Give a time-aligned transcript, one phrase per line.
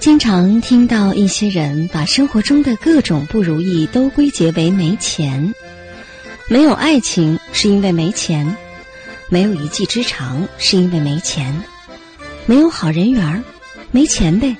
[0.00, 5.54] 经常听到一些人把生活中的各种不如意都归结为没钱，
[6.48, 8.56] 没有爱情是因为没钱，
[9.28, 11.62] 没有一技之长是因为没钱，
[12.46, 13.40] 没有好人缘儿，
[13.92, 14.56] 没钱呗，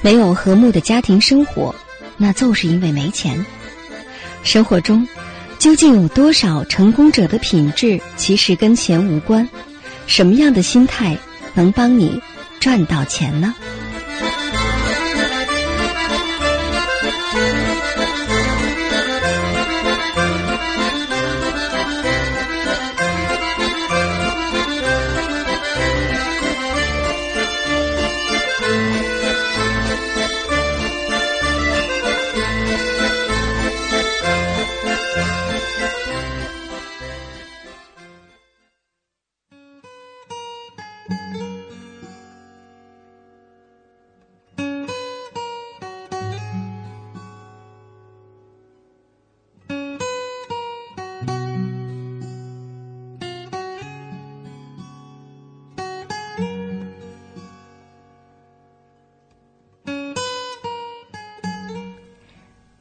[0.00, 1.74] 没有和睦的家庭生活，
[2.16, 3.44] 那就是因为没钱。
[4.42, 5.06] 生活中
[5.58, 9.46] 究竟有多少成功者的品质其实跟钱无关？
[10.06, 11.18] 什么样的心态
[11.54, 12.22] 能帮你
[12.60, 13.52] 赚到钱呢？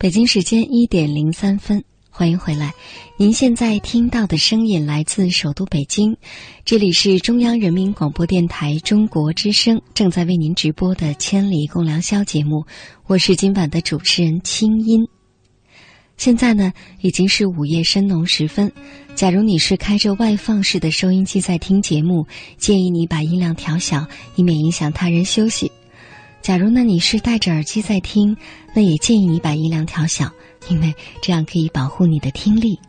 [0.06, 2.76] 北京时间一点零三分，欢迎回来。
[3.18, 6.16] 您现在听到的声音来自首都北京，
[6.64, 12.68] 这里是中央人民广播电台中国之声正在为您直播的《千里共良宵》节目，
[13.08, 15.08] 我是今晚的主持人清音。
[16.18, 16.72] 现在呢，
[17.02, 18.72] 已经是午夜深浓时分。
[19.16, 22.28] 假如你是开着外放式的收音机在听节目，
[22.60, 24.06] 建议你把音量调小，
[24.36, 25.72] 以免影响他人休息。
[26.46, 28.38] 假如呢你是戴着耳机在听，
[28.76, 30.32] 那也建议你把音量调小，
[30.70, 32.80] 因为这样可以保护你的听力。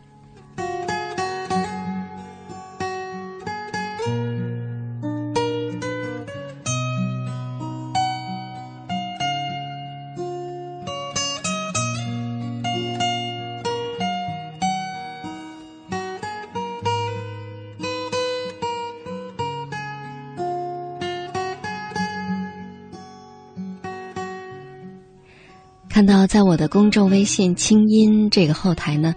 [25.97, 29.15] 看到在我的公众微信“清音”这个后台呢，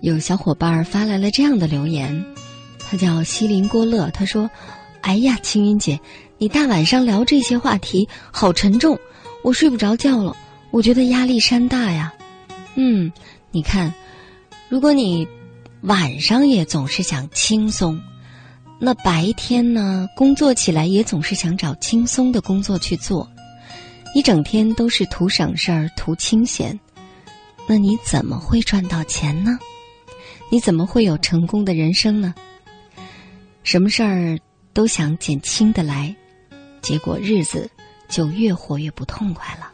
[0.00, 2.24] 有小伙伴发来了这样的留言，
[2.78, 4.48] 他叫西林郭乐，他说
[5.02, 6.00] ：“哎呀，青音姐，
[6.38, 8.98] 你大晚上聊这些话题，好沉重，
[9.44, 10.34] 我睡不着觉了，
[10.70, 12.14] 我觉得压力山大呀。”
[12.76, 13.12] 嗯，
[13.50, 13.92] 你看，
[14.70, 15.28] 如果你
[15.82, 18.00] 晚上也总是想轻松，
[18.80, 23.28] 那白天呢，工作起来也总是想找轻松的工作去做。
[24.16, 26.80] 你整天都是图省事儿、图清闲，
[27.68, 29.58] 那你怎么会赚到钱呢？
[30.50, 32.34] 你怎么会有成功的人生呢？
[33.62, 34.38] 什么事儿
[34.72, 36.16] 都想减轻的来，
[36.80, 37.70] 结果日子
[38.08, 39.70] 就越活越不痛快了。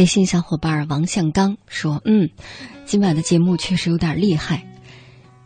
[0.00, 2.30] 微信小伙伴王向刚说：“嗯，
[2.86, 4.66] 今晚的节目确实有点厉害。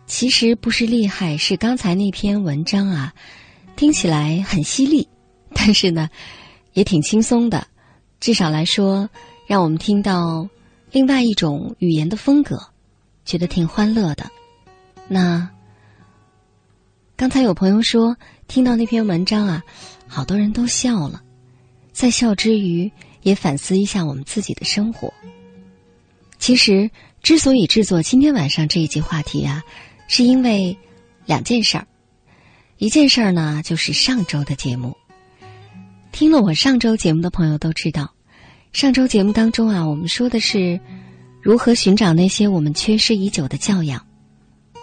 [0.06, 3.12] 其实不是厉害，是刚才那篇文章啊，
[3.74, 5.08] 听起来很犀利，
[5.52, 6.08] 但是呢，
[6.72, 7.66] 也挺轻松的。
[8.20, 9.10] 至少来说，
[9.48, 10.48] 让我们听到
[10.92, 12.56] 另外一种语言的风格，
[13.24, 14.30] 觉得挺欢乐的。
[15.08, 15.50] 那
[17.16, 18.16] 刚才有朋友说，
[18.46, 19.64] 听到那篇文章啊，
[20.06, 21.24] 好多人都笑了，
[21.92, 22.88] 在笑之余。”
[23.24, 25.12] 也反思一下我们自己的生活。
[26.38, 26.88] 其实，
[27.22, 29.64] 之所以制作今天晚上这一集话题啊，
[30.06, 30.78] 是因为
[31.26, 31.86] 两件事儿。
[32.76, 34.96] 一件事儿呢，就是上周的节目。
[36.12, 38.12] 听了我上周节目的朋友都知道，
[38.72, 40.78] 上周节目当中啊，我们说的是
[41.40, 44.04] 如何寻找那些我们缺失已久的教养。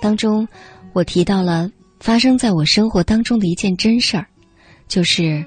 [0.01, 0.47] 当中，
[0.93, 4.25] 我提到了发生在我生活当中的一件真事儿，
[4.87, 5.45] 就是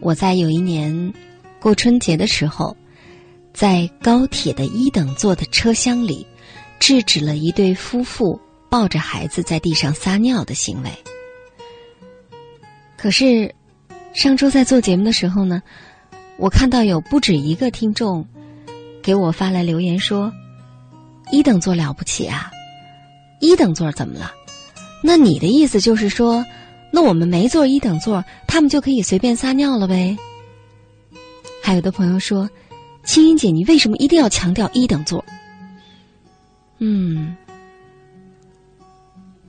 [0.00, 1.14] 我在有一年
[1.62, 2.76] 过春节的时候，
[3.54, 6.26] 在高铁的一等座的车厢里，
[6.80, 10.90] 制止了一对夫妇抱着孩子在地上撒尿的行为。
[12.96, 13.54] 可是，
[14.12, 15.62] 上周在做节目的时候呢，
[16.36, 18.26] 我看到有不止一个听众
[19.00, 20.32] 给我发来留言说
[21.30, 22.50] ：“一等座了不起啊，
[23.38, 24.32] 一等座怎么了？
[25.00, 26.44] 那你的意思就是说，
[26.90, 30.16] 那我们没坐一等座，他们就可以随便撒尿了呗？”
[31.62, 32.50] 还有的朋友说
[33.04, 35.24] ：“青音姐，你为什么一定要强调一等座？”
[36.78, 37.34] 嗯，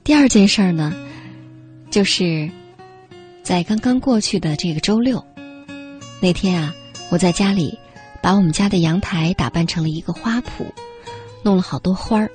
[0.02, 0.94] 第二件事儿呢，
[1.90, 2.48] 就是。
[3.42, 5.22] 在刚刚过去的这个周六，
[6.18, 6.74] 那天啊，
[7.10, 7.78] 我在家里
[8.22, 10.64] 把我们家的阳台打扮成了一个花圃，
[11.42, 12.30] 弄了好多花儿，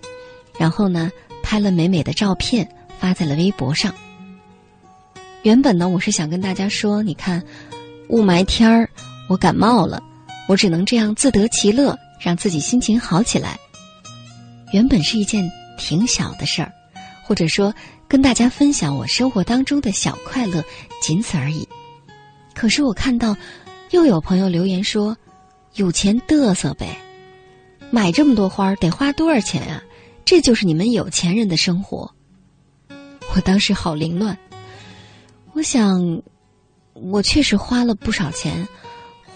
[0.55, 1.09] 然后呢，
[1.41, 3.91] 拍了美美的照片发在了微博上。
[5.41, 7.43] 原本呢，我是想跟大家说，你看，
[8.09, 8.87] 雾霾天儿，
[9.29, 10.03] 我感冒了，
[10.49, 13.57] 我只能这样自得其乐，让自己心情好起来。
[14.73, 16.73] 原本是一件挺小的事儿，
[17.23, 17.73] 或者说。
[18.09, 20.63] 跟大家分享我生活当中的小快乐，
[20.99, 21.69] 仅此而已。
[22.55, 23.37] 可是我看到，
[23.91, 25.15] 又有朋友留言说
[25.77, 26.97] ：“有钱嘚瑟呗，
[27.91, 29.83] 买这么多花得花多少钱啊？
[30.25, 32.11] 这就是你们有钱人的生活。”
[33.35, 34.35] 我当时好凌乱。
[35.53, 36.23] 我想，
[36.93, 38.67] 我确实花了不少钱，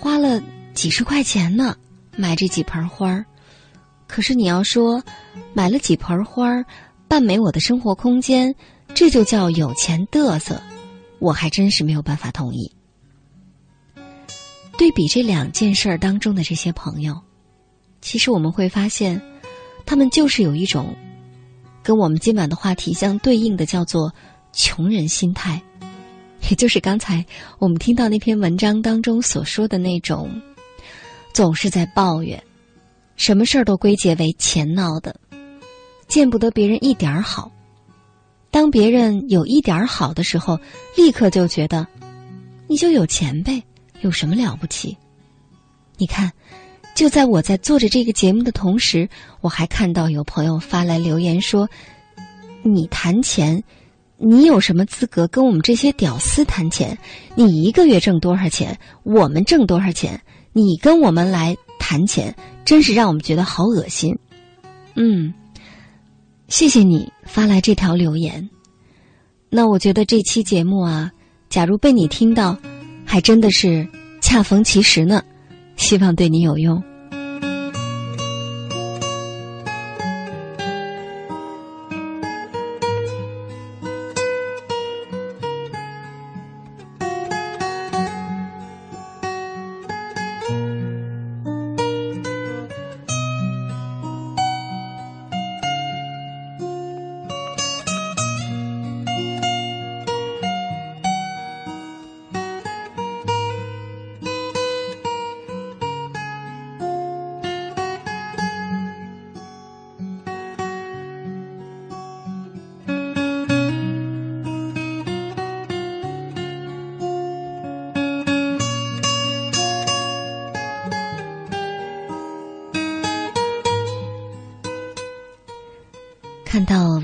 [0.03, 1.77] 花了几十块钱呢，
[2.17, 3.25] 买这几盆花儿。
[4.05, 5.01] 可是你要说，
[5.53, 6.65] 买了几盆花儿。
[7.07, 8.53] 赞美我的生活空间，
[8.95, 10.59] 这就叫有钱嘚瑟，
[11.19, 12.69] 我还真是没有办法同意。
[14.77, 17.21] 对比这两件事儿当中的这些朋友，
[18.01, 19.21] 其实我们会发现，
[19.85, 20.94] 他们就是有一种
[21.83, 24.11] 跟我们今晚的话题相对应的，叫做
[24.51, 25.61] 穷人心态，
[26.50, 27.25] 也就是刚才
[27.57, 30.30] 我们听到那篇文章当中所说的那种，
[31.34, 32.42] 总是在抱怨，
[33.16, 35.16] 什么事儿都归结为钱闹的。
[36.07, 37.51] 见不得别人一点儿好，
[38.51, 40.60] 当别人有一点儿好的时候，
[40.95, 41.88] 立刻就觉得
[42.68, 43.63] 你就有钱呗，
[44.01, 44.96] 有什么了不起？
[45.98, 46.31] 你看，
[46.94, 49.10] 就在我在做着这个节目的同时，
[49.42, 51.68] 我还看到有朋友发来留言说
[52.62, 53.63] ：“你谈钱，
[54.25, 56.98] 你有什么资格跟我们这些屌丝谈钱？
[57.36, 58.80] 你一个月挣多少钱？
[59.04, 60.22] 我们挣多少钱？
[60.54, 62.34] 你跟我们来谈钱，
[62.64, 64.18] 真是让我们觉得好恶心。”
[64.96, 65.34] 嗯。
[66.50, 68.50] 谢谢你发来这条留言，
[69.50, 71.12] 那我觉得这期节目啊，
[71.50, 72.56] 假如被你听到，
[73.06, 73.88] 还真的是
[74.22, 75.24] 恰逢其时呢，
[75.78, 76.84] 希望对你有用。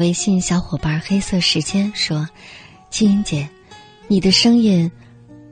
[0.10, 2.28] 微信小伙伴黑色时间说
[2.90, 3.48] ：“青音姐，
[4.08, 4.92] 你的声音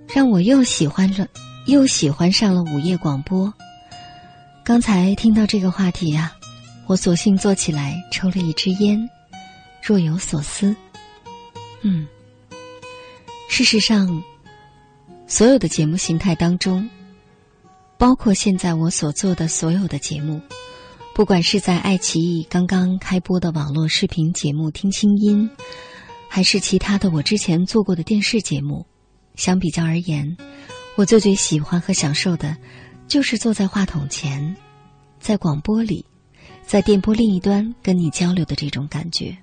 [0.08, 1.28] 让我又喜欢了，
[1.68, 3.54] 又喜欢上了午夜广播。
[4.64, 6.34] 刚才听到这个话题呀，
[6.88, 9.08] 我索性坐起来抽了一支烟，
[9.80, 10.76] 若有所思。
[11.84, 12.08] 嗯，
[13.48, 14.24] 事实上，
[15.28, 16.90] 所有的节目形态当中，
[17.96, 20.42] 包括现在我所做的所有的节目。”
[21.18, 25.50] 不管是在爱奇艺刚刚开播的网络视频节目《听清音》，
[26.30, 28.86] 还是其他的我之前做过的电视节目，
[29.34, 30.38] 相比较而言，
[30.96, 32.56] 我最最喜欢和享受的，
[33.08, 34.56] 就是坐在话筒前，
[35.20, 36.06] 在广播里，
[36.64, 39.36] 在电波另一端跟你交流的这种感觉。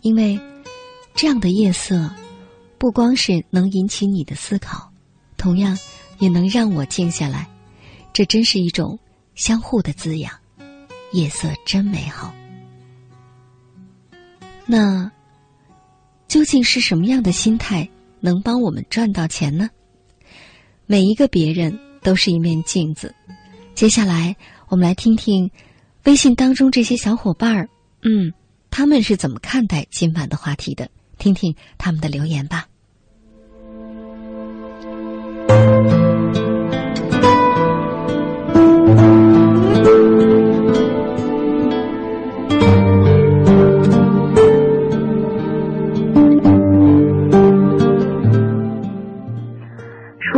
[0.00, 0.36] 因为
[1.14, 2.10] 这样的夜色，
[2.78, 4.90] 不光是能引起你的思考，
[5.36, 5.78] 同样
[6.18, 7.48] 也能让我静下来。
[8.12, 8.98] 这真是一种
[9.36, 10.39] 相互的滋养。
[11.12, 12.34] 夜色真美好。
[14.66, 15.10] 那
[16.28, 17.88] 究竟是什么样的心态
[18.20, 19.68] 能帮我们赚到钱呢？
[20.86, 23.14] 每一个别人都是一面镜子，
[23.74, 24.36] 接下来，
[24.68, 25.50] 我们来听听
[26.04, 27.68] 微信当中这些小伙伴儿，
[28.02, 28.32] 嗯，
[28.70, 30.88] 他们是怎么看待今晚的话题的？
[31.18, 32.66] 听听他们的留言吧。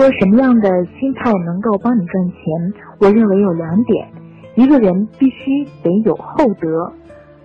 [0.02, 0.68] 说什么样的
[0.98, 2.74] 心态能够帮你赚钱？
[2.98, 4.08] 我认为有两点，
[4.56, 6.90] 一个人必须得有厚德。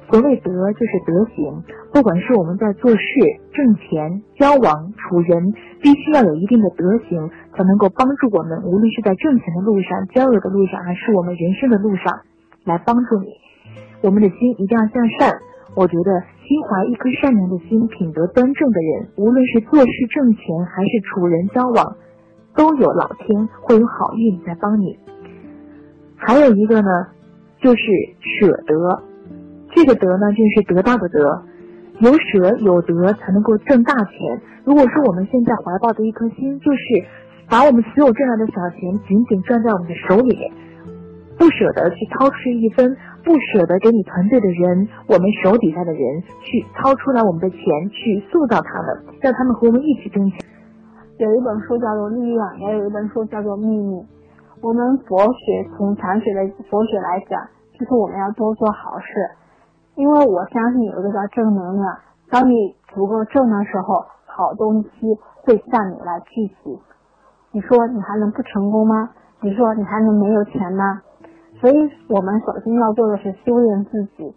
[0.09, 1.53] 所谓德，就是德行。
[1.93, 2.97] 不管是我们在做事、
[3.53, 8.57] 挣钱、交往、处人，必须要有一定的德行，才能够帮助我们。
[8.65, 12.09] 无论是在挣钱的路上、交友的路上，还是我们人生的路上，
[12.65, 13.37] 来帮助你。
[14.01, 15.29] 我们的心一定要向善。
[15.75, 16.09] 我觉得，
[16.41, 21.85] 心怀一颗善良的心、品德端正的人，无论是做事、挣钱，还是处人交往，
[22.57, 24.97] 都有老天会有好运在帮你。
[26.17, 26.89] 还有一个呢，
[27.61, 27.83] 就是
[28.19, 29.03] 舍得。
[29.75, 31.43] 这个德呢，就是得到的德，
[31.99, 34.41] 有舍有得才能够挣大钱。
[34.65, 36.77] 如果说我们现在怀抱的一颗心，就是
[37.47, 40.51] 把我们所有挣来的小钱紧紧攥在我们的手里，
[41.37, 46.01] 不舍得去掏出一分，不舍得给你团队的人，我们手底下的人
[46.41, 47.59] 去掏出来我们的钱
[47.91, 50.39] 去塑造他们，让他们和我们一起挣钱。
[51.17, 53.95] 有一本书叫做《力量》，也有一本书叫做《秘密》。
[54.61, 57.41] 我们佛学从禅学的佛学来讲，
[57.73, 59.05] 就是我们要多做好事。
[59.95, 61.97] 因为我相信有一个叫正能量，
[62.29, 66.77] 当你足够正的时候，好东西会向你来聚集。
[67.51, 69.09] 你说你还能不成功吗？
[69.41, 71.01] 你说你还能没有钱吗？
[71.59, 71.73] 所以
[72.09, 74.35] 我们首先要做的是修炼自己，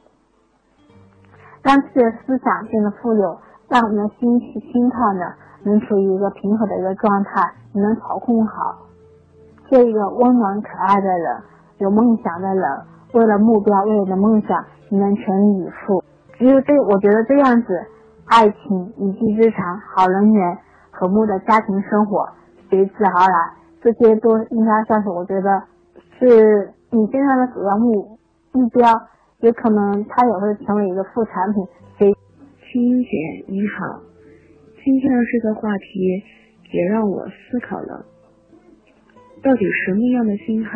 [1.63, 3.37] 让自己的思想变得富有，
[3.69, 8.76] 让我们的心气心态呢能处于一个平和的一个状态，你能操控好，
[9.69, 11.37] 做一个温暖可爱的人，
[11.79, 12.64] 有梦想的人，
[13.12, 14.64] 为了目标，为了梦想。
[14.93, 16.02] 你能全力以赴，
[16.33, 17.81] 只有这，我觉得这样子，
[18.26, 20.59] 爱情、一技之长、好人缘、
[20.90, 22.29] 和睦的家庭生活
[22.69, 25.62] 随之而来，这些都应该算是我觉得
[26.19, 28.19] 是你现在的主要目
[28.50, 28.88] 目标，
[29.38, 31.64] 有可能它也会成为一个副产品。
[31.97, 32.12] 谁？
[32.73, 34.00] 青音姐你好，
[34.90, 36.00] 今天的这个话题
[36.73, 38.04] 也让我思考了，
[39.40, 40.70] 到底什么样的心态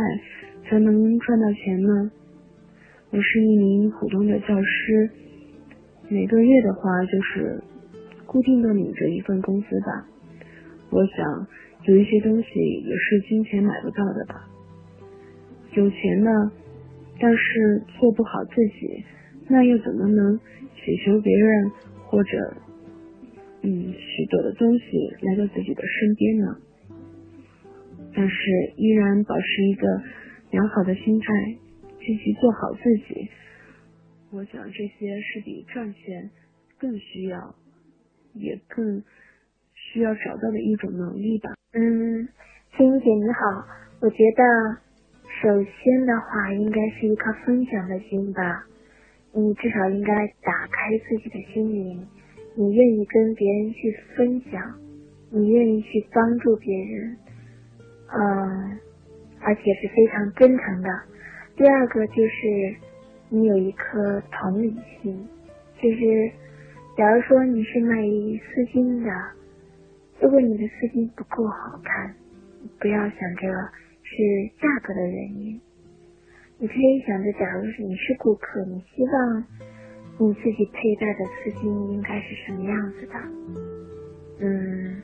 [0.63, 2.13] 才能赚到钱呢？
[3.11, 5.11] 我是一名普通的教师，
[6.09, 7.61] 每个月的话就是
[8.25, 10.07] 固定的领着一份工资吧。
[10.91, 11.49] 我想
[11.89, 14.49] 有一些东西也是金钱买不到的吧。
[15.73, 16.53] 有钱呢，
[17.19, 19.05] 但是做不好自己，
[19.49, 20.39] 那又怎么能
[20.77, 21.69] 祈求别人
[22.05, 22.55] 或者
[23.65, 24.85] 嗯许多的东西
[25.23, 26.57] 来到自己的身边呢？
[28.15, 28.35] 但是
[28.77, 29.87] 依然保持一个
[30.53, 31.27] 良好的心态。
[32.07, 33.31] 积极做好自己，
[34.31, 36.31] 我想这些是比赚钱
[36.79, 37.55] 更需要，
[38.35, 39.03] 也更
[39.73, 41.55] 需要找到的一种能力吧。
[41.73, 42.29] 嗯，
[42.77, 43.67] 青姐你好，
[44.03, 44.77] 我觉得
[45.41, 48.67] 首先的话应该是一颗分享的心吧，
[49.33, 52.07] 你至少应该打开自己的心灵，
[52.57, 54.79] 你愿意跟别人去分享，
[55.31, 57.17] 你愿意去帮助别人，
[58.13, 58.79] 嗯，
[59.41, 60.89] 而且是非常真诚的。
[61.57, 62.77] 第二个就是
[63.29, 65.27] 你有一颗同理心，
[65.83, 66.31] 就是
[66.97, 69.11] 假如说你是卖丝巾的，
[70.21, 72.15] 如果你的丝巾不够好看，
[72.79, 73.49] 不要想着
[74.03, 74.23] 是
[74.61, 75.61] 价格的原因，
[76.59, 79.45] 你可以想着，假如是你是顾客，你希望
[80.19, 83.15] 你自己佩戴的丝巾应该是什么样子的？
[84.41, 85.03] 嗯，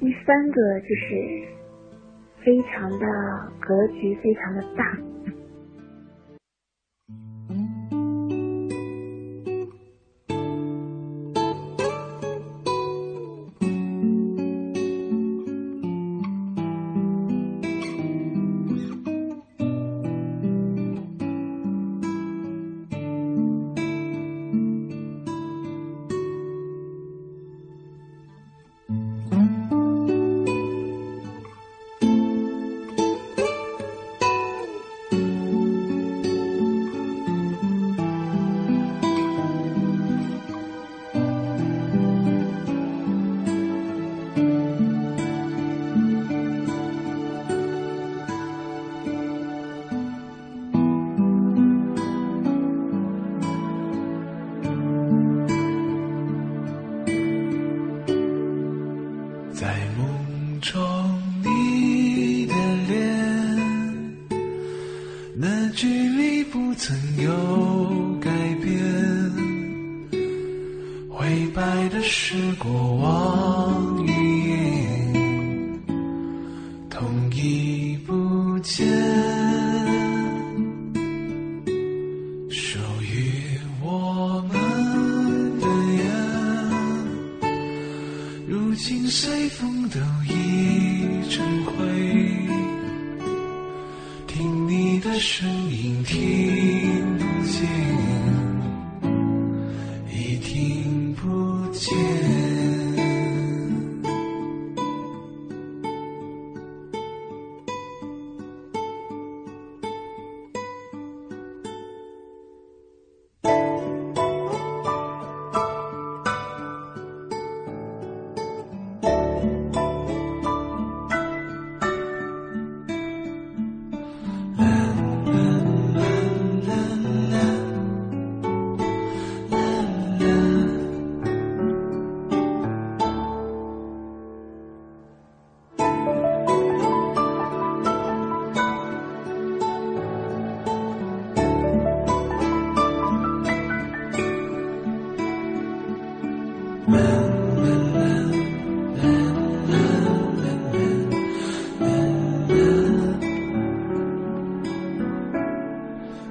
[0.00, 1.44] 第三个就是
[2.42, 3.06] 非常的
[3.60, 4.98] 格局非常的大。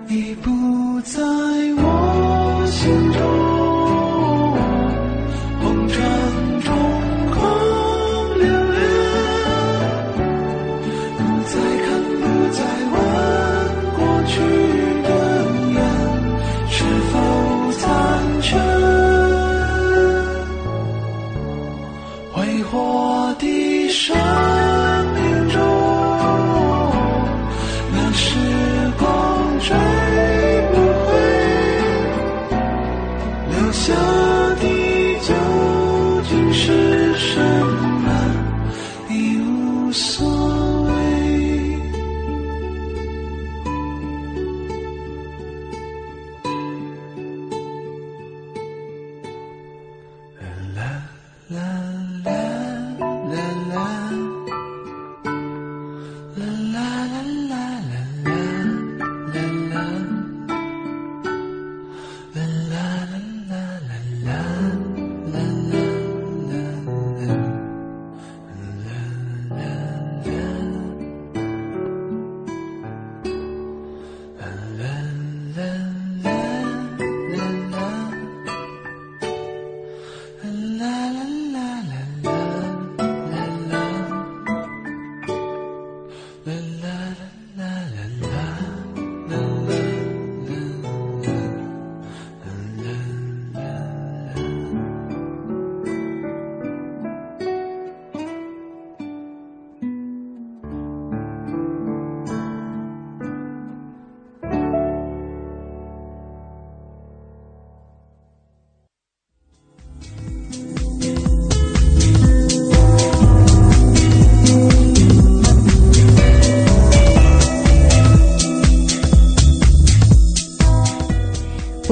[0.07, 3.52] 你不在我心中，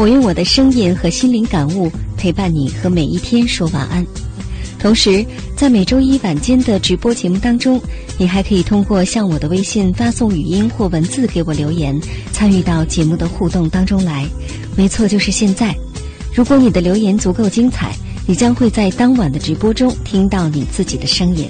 [0.00, 4.02] 我用我的声音和心灵感悟陪伴你和每一天说晚安。
[4.78, 5.22] 同时，
[5.54, 7.78] 在每周一晚间的直播节目当中，
[8.16, 12.00] 你还可以通过向我的微信发送语音或文字给我留言，
[12.32, 14.26] 参与到节目的互动当中来。
[14.74, 15.76] 没错，就是现在。
[16.32, 17.94] 如果你的留言足够精彩，
[18.26, 21.46] 你将会在当晚的直播中听到你自己的声音。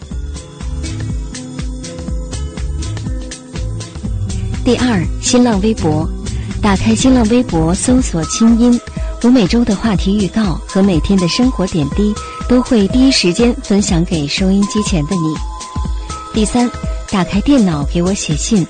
[4.64, 6.10] 第二，新浪微博。
[6.62, 8.78] 打开新浪微博，搜索“清音”，
[9.22, 12.14] 我每周的话题预告和每天的生活点滴
[12.48, 15.34] 都会第一时间分享给收音机前的你。
[16.34, 16.70] 第三，
[17.10, 18.64] 打开电脑给我写信，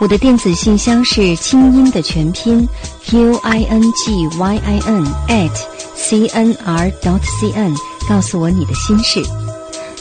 [0.00, 2.66] 我的电子信箱是清音的全拼
[3.04, 5.52] q i n g y i n at
[5.94, 7.74] c n r dot c n，
[8.08, 9.22] 告诉我你的心事。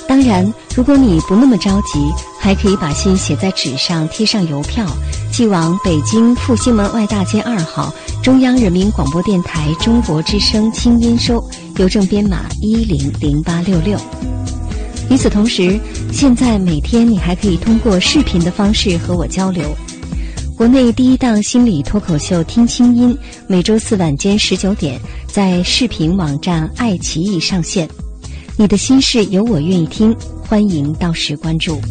[0.08, 2.00] 当然，如果你不那么着急，
[2.40, 4.86] 还可以把信写在纸上，贴上邮票，
[5.34, 7.92] 寄往北京复兴门外大街二号
[8.22, 11.44] 中央人民广播电台中国之声清音收，
[11.78, 14.00] 邮政编码一零零八六六。
[15.10, 15.80] 与此同时，
[16.12, 19.76] 现在每天你还可以通过视频的方式和我交流。
[20.56, 23.12] 国内第一档心理脱口秀《听清音》，
[23.48, 27.90] 每周四晚间十九点在视频网站爱奇艺上线。
[28.56, 30.16] 你的心事有我愿意听，
[30.48, 31.82] 欢迎到时关注。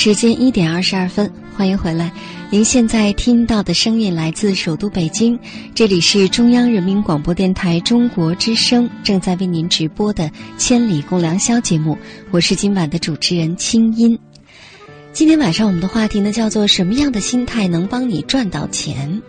[0.00, 2.12] 时间一点二十二分，欢迎回来。
[2.50, 5.36] 您现在听到的声音来自首都北京，
[5.74, 10.22] 这里是中央人民广播电台中国之声正在为您直播的
[10.56, 11.98] 《千里共良宵》节目，
[12.30, 14.16] 我是今晚的主持人清音。
[15.12, 19.20] 今天晚上我们的话题呢叫做“什么样的心态能帮你赚到钱”。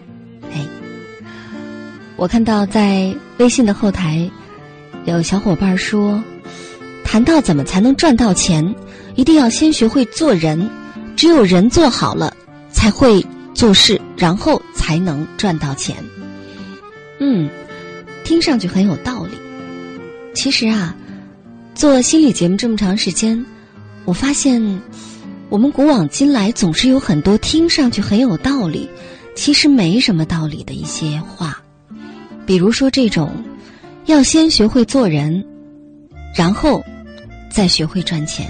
[0.54, 0.64] 哎，
[2.16, 4.30] 我看到在微信的后台
[5.06, 6.24] 有小伙伴说，
[7.04, 8.76] 谈到怎么才能赚到钱。
[9.20, 10.70] 一定要先学会做人，
[11.18, 12.34] 只有人做好了，
[12.72, 13.22] 才会
[13.54, 15.98] 做事，然后才能赚到钱。
[17.20, 17.50] 嗯，
[18.24, 19.32] 听上去很有道理。
[20.34, 20.96] 其实啊，
[21.76, 23.46] 做心理节目这么长时间，
[24.06, 24.82] 我发现
[25.50, 28.90] 我们古往今来总是有很多听上去很有道理，
[29.36, 31.62] 其实没什么道理的一些话。
[32.46, 33.30] 比如说这种，
[34.06, 35.46] 要先学会做人，
[36.34, 36.82] 然后
[37.52, 38.50] 再学会赚钱。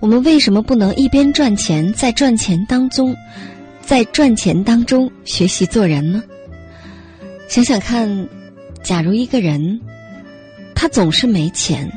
[0.00, 3.14] 我们为什么不能一边赚钱，在赚钱当中，
[3.82, 6.22] 在赚钱当中学习做人呢？
[7.48, 8.28] 想想看，
[8.82, 9.78] 假如一个人
[10.74, 11.90] 他总是没钱，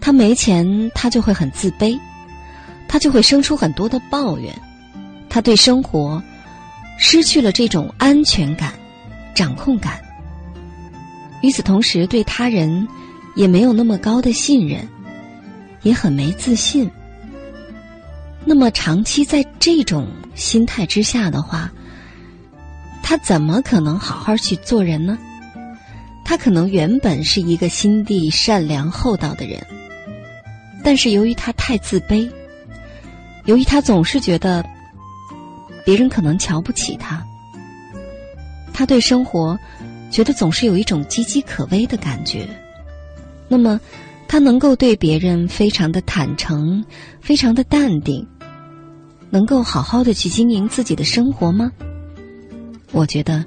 [0.00, 1.98] 他没钱，他就会很自卑，
[2.88, 4.50] 他就会生出很多的抱怨，
[5.28, 6.22] 他对生活
[6.98, 8.72] 失去了这种安全感、
[9.34, 10.00] 掌控感。
[11.42, 12.88] 与此同时，对他人
[13.36, 14.88] 也没有那么高的信任。
[15.82, 16.90] 也很没自信。
[18.44, 21.70] 那么长期在这种心态之下的话，
[23.02, 25.18] 他怎么可能好好去做人呢？
[26.24, 29.64] 他可能原本是一个心地善良厚道的人，
[30.82, 32.30] 但是由于他太自卑，
[33.44, 34.64] 由于他总是觉得
[35.84, 37.22] 别人可能瞧不起他，
[38.72, 39.58] 他对生活
[40.10, 42.48] 觉得总是有一种岌岌可危的感觉，
[43.48, 43.78] 那么。
[44.28, 46.84] 他能够对别人非常的坦诚，
[47.20, 48.24] 非常的淡定，
[49.30, 51.72] 能够好好的去经营自己的生活吗？
[52.92, 53.44] 我觉得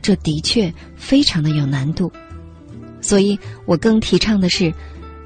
[0.00, 2.10] 这的确非常的有难度，
[3.00, 4.72] 所以我更提倡的是，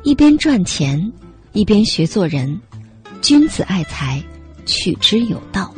[0.03, 1.13] 一边赚钱，
[1.53, 2.61] 一边学做人。
[3.23, 4.23] 君子爱财，
[4.67, 5.75] 取之有道。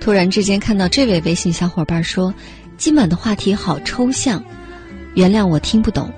[0.00, 2.34] 突然之间看到这位微信小伙伴说
[2.78, 4.42] ：“今晚的话题好抽象，
[5.14, 6.10] 原谅我听不懂。”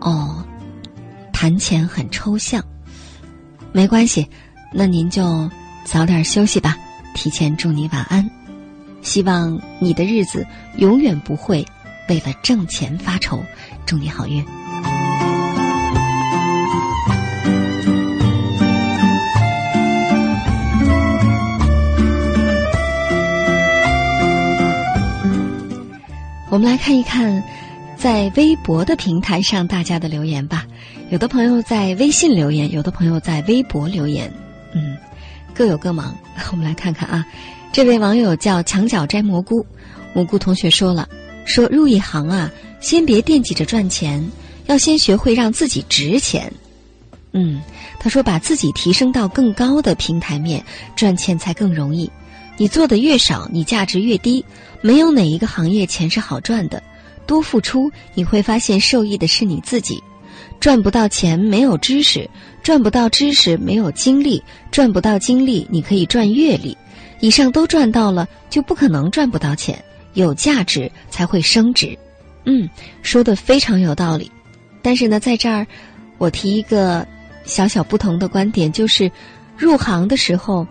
[0.00, 0.44] 哦，
[1.32, 2.64] 谈钱很抽象，
[3.72, 4.26] 没关系，
[4.72, 5.50] 那您就
[5.84, 6.76] 早点休息吧。
[7.12, 8.30] 提前祝你晚安，
[9.02, 11.66] 希望你的日子永远不会
[12.08, 13.42] 为了挣钱发愁。
[13.84, 14.46] 祝你好运。
[26.50, 27.40] 我们来看一看，
[27.96, 30.66] 在微博的平台上大家的留言吧。
[31.08, 34.28] 有的朋友在微信留言，有的朋友在微博留言，
[34.72, 34.96] 嗯，
[35.54, 36.12] 各有各忙。
[36.50, 37.24] 我们来看看啊，
[37.70, 39.64] 这位网友叫墙角摘蘑菇，
[40.12, 41.08] 蘑菇同学说了，
[41.44, 44.28] 说入一行啊，先别惦记着赚钱，
[44.66, 46.52] 要先学会让自己值钱。
[47.30, 47.62] 嗯，
[48.00, 50.64] 他说把自己提升到更高的平台面，
[50.96, 52.10] 赚钱才更容易。
[52.60, 54.44] 你做的越少，你价值越低。
[54.82, 56.82] 没有哪一个行业钱是好赚的，
[57.26, 59.98] 多付出你会发现受益的是你自己。
[60.60, 62.28] 赚不到钱，没有知识；
[62.62, 64.38] 赚不到知识，没有经历；
[64.70, 66.76] 赚不到经历，你可以赚阅历。
[67.20, 69.82] 以上都赚到了，就不可能赚不到钱。
[70.12, 71.98] 有价值才会升值。
[72.44, 72.68] 嗯，
[73.00, 74.30] 说的非常有道理。
[74.82, 75.66] 但是呢，在这儿，
[76.18, 77.08] 我提一个
[77.46, 79.10] 小小不同的观点，就是
[79.56, 80.66] 入行的时候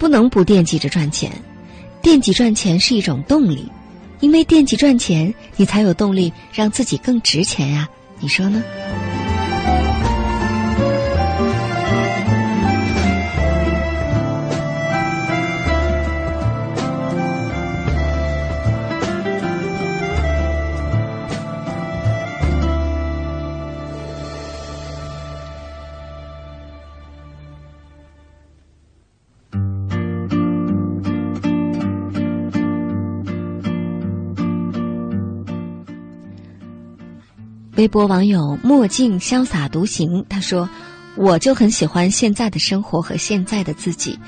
[0.00, 1.30] 不能不惦记着赚钱。
[2.00, 3.70] 惦记赚钱是一种动力，
[4.20, 7.86] 因为惦记赚钱，你才有动力让自己更值钱呀。
[8.18, 8.62] 你说呢？
[37.80, 40.68] 微博网友墨镜潇洒独行，他说
[41.16, 44.18] ：“我就很喜欢现在的生活和现在的自己。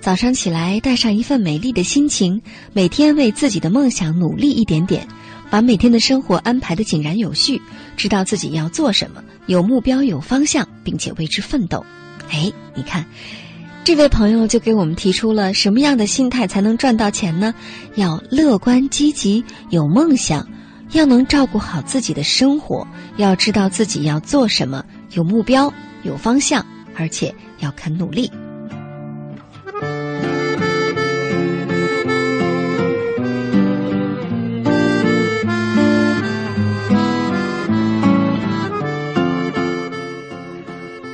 [0.00, 2.40] 早上起来，带上一份美丽的心情，
[2.72, 5.08] 每天为自己的梦想努力一点点，
[5.50, 7.60] 把每天的生活安排的井然有序，
[7.96, 11.84] 知道自己要做什么，有目标、有方向，并且为之奋斗。”
[12.30, 13.04] 哎，你看，
[13.82, 17.52] 这位朋友就给我们提出了什么样的心态才能赚到钱呢？
[17.96, 20.46] 要乐观积极，有梦想。
[20.92, 25.72] 要能照顾好自己的生活，要知道自己要做什么，有目标、
[26.02, 26.64] 有方向，
[26.96, 28.30] 而且要肯努力。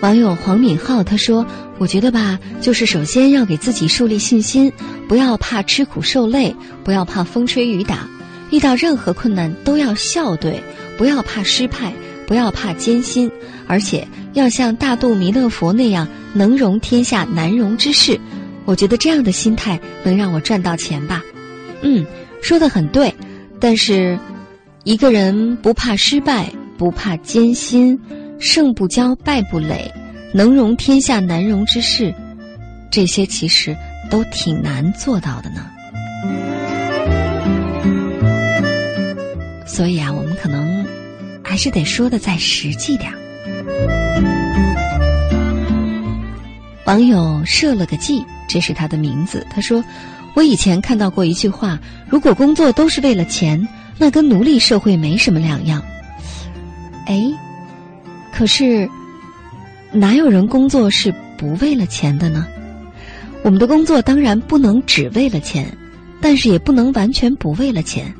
[0.02, 1.44] 网友黄敏浩他说
[1.78, 4.72] ：“我觉得吧，就是首先要给自己树立信心，
[5.08, 8.08] 不要怕吃苦受累，不要怕风吹雨打。”
[8.50, 10.62] 遇到任何困难都要笑对，
[10.96, 11.92] 不要怕失败，
[12.26, 13.30] 不要怕艰辛，
[13.66, 18.18] 而且要像大肚弥勒佛那样能容天下难容之事。
[18.64, 21.22] 我觉得这样的心态能让我赚到钱吧。
[21.82, 22.04] 嗯，
[22.42, 23.14] 说的很对。
[23.58, 24.18] 但是，
[24.84, 27.98] 一个人不怕失败，不怕艰辛，
[28.38, 29.90] 胜不骄，败不馁，
[30.34, 32.14] 能容天下难容之事，
[32.90, 33.74] 这些其实
[34.10, 36.55] 都挺难做到的呢。
[39.76, 40.86] 所以啊，我们可能
[41.44, 43.18] 还是得说的再实际点儿。
[46.86, 49.46] 网友设了个计，这是他的名字。
[49.50, 49.84] 他说
[50.34, 55.82] ：“我以前看到过一句话，如果工作都是为了钱，那跟奴隶社会没什么两样。”
[57.04, 57.22] 哎，
[58.32, 58.88] 可是
[59.92, 62.46] 哪有人工作是不为了钱的呢？
[63.42, 65.70] 我们的工作当然不能只为了钱，
[66.18, 68.10] 但是也不能完全不为了钱。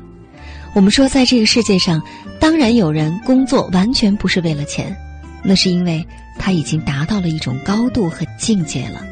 [0.73, 2.01] 我们说，在这个世界上，
[2.39, 4.95] 当然有人工作完全不是为了钱，
[5.43, 6.05] 那是因为
[6.37, 9.03] 他已经达到了一种高度和境界了。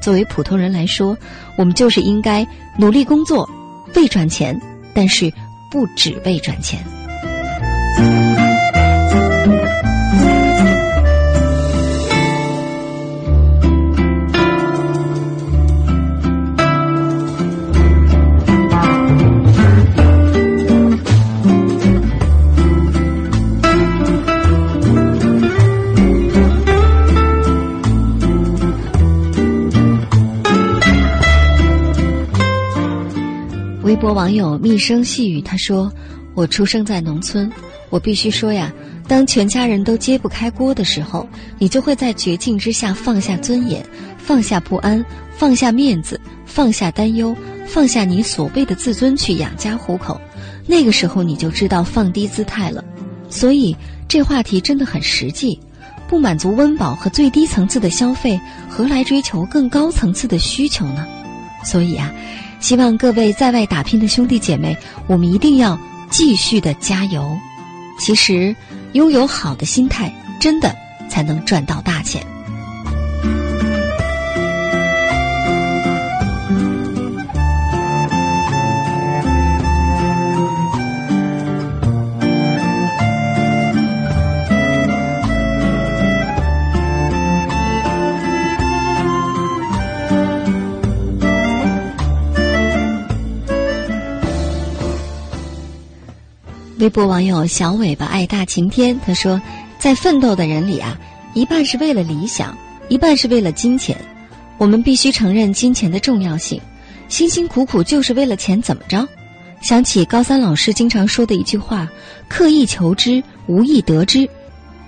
[0.00, 1.16] 作为普通人来说，
[1.56, 3.48] 我们就是应该努力工作，
[3.94, 4.60] 为赚钱，
[4.92, 5.32] 但是
[5.70, 6.84] 不只为赚钱。
[34.04, 35.90] 博网友密声细语他说
[36.36, 37.50] ：“我出生在农村，
[37.88, 38.70] 我必须说呀，
[39.08, 41.26] 当全家人都揭不开锅的时候，
[41.58, 43.82] 你就会在绝境之下放下尊严，
[44.18, 45.02] 放下不安，
[45.34, 50.20] 放下面子，放下担忧，放下你所谓的自尊去养家糊口。
[50.66, 52.84] 那个时候你就知道放低姿态了。
[53.30, 53.74] 所以
[54.06, 55.58] 这话题真的很实际，
[56.06, 58.38] 不满足温饱和最低层次的消费，
[58.68, 61.06] 何来追求更高层次的需求呢？
[61.64, 62.12] 所以啊。”
[62.64, 64.74] 希望各位在外打拼的兄弟姐妹，
[65.06, 67.36] 我们一定要继续的加油。
[68.00, 68.56] 其实，
[68.94, 70.74] 拥有好的心态，真的
[71.10, 72.33] 才能赚到大钱。
[96.84, 99.40] 微博网友小尾巴爱大晴天他说，
[99.78, 100.98] 在奋斗的人里啊，
[101.32, 102.54] 一半是为了理想，
[102.90, 103.96] 一半是为了金钱。
[104.58, 106.60] 我们必须承认金钱的重要性，
[107.08, 109.08] 辛辛苦苦就是为了钱，怎么着？
[109.62, 111.88] 想起高三老师经常说的一句话
[112.28, 114.28] ：“刻意求知，无意得之。”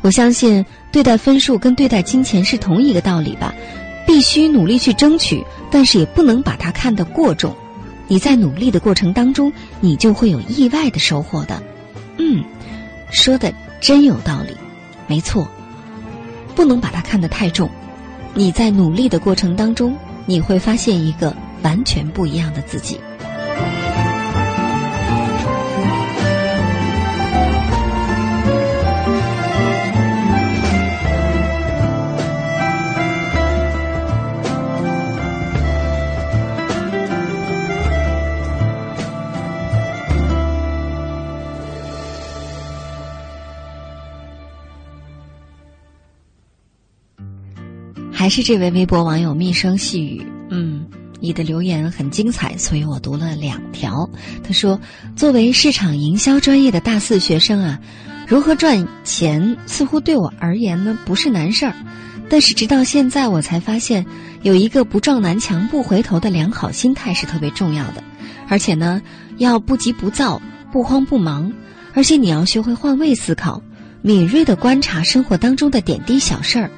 [0.02, 3.54] 我相信对待分数跟对待金钱是同一个道理吧，
[4.06, 7.56] 必须努力去争取，但是也不能把它看得过重。
[8.06, 11.62] 你在努力的过程当中，你就会有意外的收获的。
[13.10, 14.56] 说的真有道理，
[15.06, 15.48] 没错，
[16.54, 17.70] 不能把它看得太重。
[18.34, 23.00] 你在努力的过程当中，你会发现一个完全不一样的自己。
[48.26, 50.84] 还是这位微博网友密声细语，嗯，
[51.20, 54.10] 你的留言很精彩，所以我读了两条。
[54.42, 54.80] 他说
[55.14, 57.78] ：“作为市场营销专业的大四学生啊，
[58.26, 61.74] 如何赚钱似乎对我而言呢不是难事儿，
[62.28, 64.04] 但是直到现在我才发现，
[64.42, 68.02] 有一个不撞南墙不回头的良好心态是特别重要的，
[68.48, 69.00] 而且呢，
[69.36, 71.52] 要不急不躁，不慌不忙，
[71.94, 73.62] 而且你要学会换位思考，
[74.02, 76.68] 敏锐的观察生活当中的点滴小事儿。”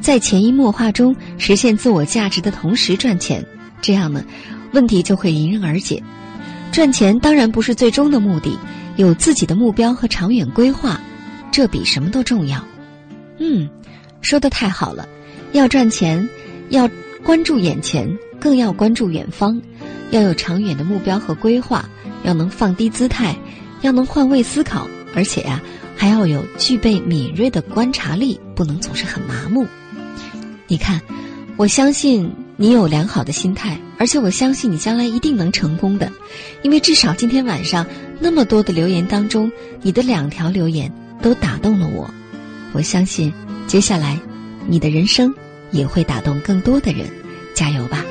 [0.00, 3.44] 在潜移默化中实现自我价值的同时赚钱，
[3.82, 4.24] 这样呢，
[4.72, 6.02] 问题就会迎刃而解。
[6.72, 8.58] 赚钱当然不是最终的目的，
[8.96, 11.00] 有自己的目标和长远规划，
[11.50, 12.62] 这比什么都重要。
[13.38, 13.68] 嗯，
[14.20, 15.08] 说的太好了。
[15.52, 16.28] 要赚钱，
[16.68, 16.88] 要
[17.22, 19.60] 关注眼前，更要关注远方，
[20.10, 21.88] 要有长远的目标和规划，
[22.24, 23.34] 要能放低姿态，
[23.80, 25.62] 要能换位思考，而且呀，
[25.96, 29.66] 还要有具备敏锐的观察力，不能总是很麻木。
[30.68, 31.00] 你看，
[31.56, 36.10] 我相信你有良好的心态，而且我相信你将来一定能成功的，
[36.62, 37.86] 因为至少今天晚上
[38.18, 39.50] 那么多的留言当中，
[39.82, 42.10] 你的两条留言都打动了我。
[42.72, 43.32] 我相信
[43.66, 44.18] 接下来
[44.66, 45.32] 你的人生
[45.70, 47.06] 也会打动更多的人，
[47.54, 48.04] 加油吧！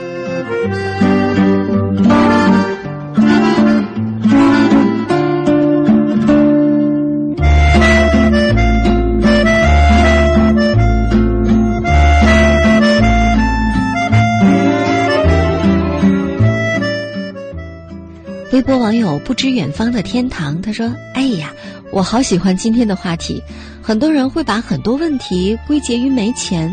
[18.55, 21.51] 微博网友不知远方的天堂，他说：“哎呀，
[21.91, 23.43] 我好喜欢今天的话题。
[23.81, 26.71] 很多人会把很多问题归结于没钱，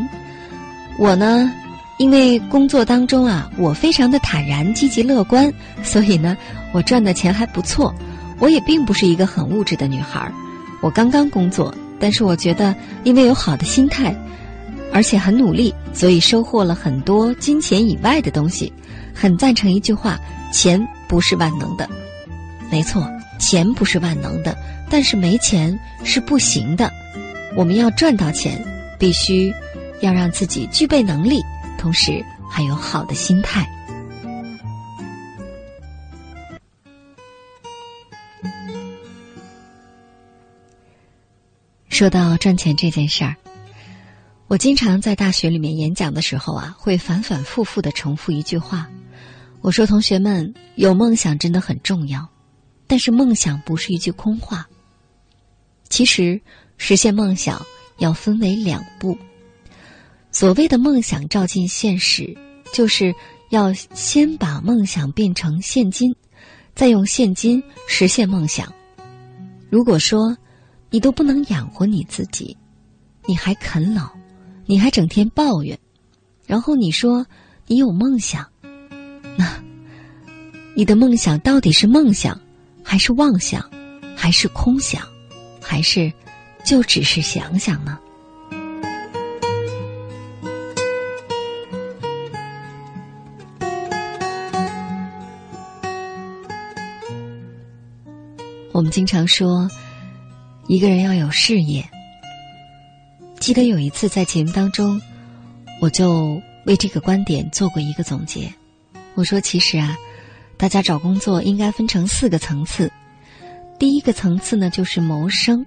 [0.96, 1.50] 我呢，
[1.98, 6.36] 因为工作当中啊，我非常的坦然、积极、乐观，所以呢，
[6.70, 7.92] 我赚的钱还不错。
[8.38, 10.32] 我也并不是一个很物质的女孩儿，
[10.82, 14.14] 我刚刚工作，但是我觉得因为有好的心态，
[14.92, 18.72] 而且很努力，所以收获了很多金钱以外的东西。
[19.12, 20.16] 很赞成一句话：
[20.52, 20.80] 钱。”
[21.12, 21.86] 不是万能的，
[22.70, 23.06] 没错，
[23.38, 24.56] 钱不是万能的，
[24.88, 26.90] 但是没钱是不行的。
[27.54, 28.58] 我们要赚到钱，
[28.98, 29.52] 必须
[30.00, 31.42] 要让自己具备能力，
[31.76, 33.68] 同时还有好的心态。
[41.90, 43.36] 说到赚钱这件事儿，
[44.46, 48.88] 我经常在大学里面演讲的时候啊，会反反复复的重复一句话。
[49.62, 52.28] 我说：“同学们，有梦想真的很重要，
[52.88, 54.68] 但是梦想不是一句空话。
[55.88, 56.40] 其实，
[56.78, 57.64] 实现梦想
[57.98, 59.16] 要分为两步。
[60.32, 62.36] 所谓的梦想照进现实，
[62.72, 63.14] 就是
[63.50, 66.12] 要先把梦想变成现金，
[66.74, 68.72] 再用现金实现梦想。
[69.70, 70.36] 如果说
[70.90, 72.56] 你都不能养活你自己，
[73.26, 74.10] 你还啃老，
[74.66, 75.78] 你还整天抱怨，
[76.46, 77.24] 然后你说
[77.68, 78.44] 你有梦想。”
[79.36, 79.62] 那，
[80.76, 82.40] 你的梦想到底是梦想，
[82.82, 83.68] 还是妄想，
[84.16, 85.02] 还是空想，
[85.60, 86.12] 还是
[86.64, 87.98] 就只是想想呢？
[98.72, 99.70] 我们经常说，
[100.66, 101.86] 一个人要有事业。
[103.38, 105.00] 记得有一次在节目当中，
[105.80, 108.52] 我就为这个观点做过一个总结。
[109.14, 109.96] 我说：“其实啊，
[110.56, 112.90] 大家找工作应该分成四个层次。
[113.78, 115.66] 第一个层次呢，就是谋生，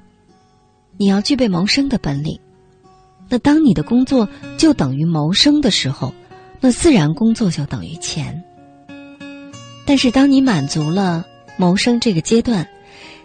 [0.98, 2.40] 你要具备谋生的本领。
[3.28, 6.14] 那当你的工作就等于谋生的时候，
[6.60, 8.44] 那自然工作就等于钱。
[9.86, 11.26] 但是当你满足了
[11.58, 12.68] 谋生这个阶段，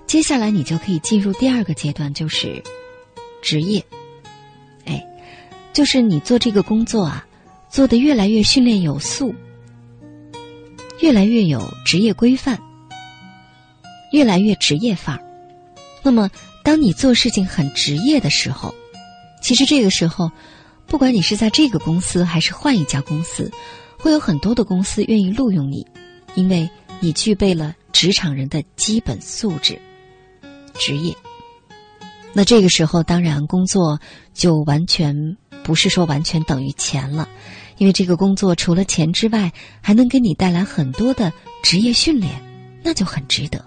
[0.06, 2.62] 接下来你就可以进入第二个阶段，就是
[3.42, 3.84] 职业。
[4.84, 5.06] 哎，
[5.72, 7.26] 就是你做这个工作啊，
[7.68, 9.34] 做的越来越训练有素，
[11.00, 12.58] 越来越有职业规范，
[14.12, 15.22] 越来越职业范儿。
[16.02, 16.30] 那么，
[16.62, 18.74] 当你做事情很职业的时候，
[19.42, 20.30] 其实这个时候，
[20.86, 23.50] 不管你是在这个公司还是换一家公司，
[23.98, 25.86] 会有很多的公司愿意录用你，
[26.34, 26.68] 因为
[27.00, 29.80] 你具备了职场人的基本素质、
[30.74, 31.14] 职业。
[32.32, 33.98] 那这个时候，当然工作
[34.34, 35.14] 就完全
[35.64, 37.28] 不是说完全等于钱了，
[37.80, 39.50] 因为这个工作除了钱之外，
[39.80, 42.30] 还能给你带来很多的职业训练，
[42.82, 43.64] 那就很值得。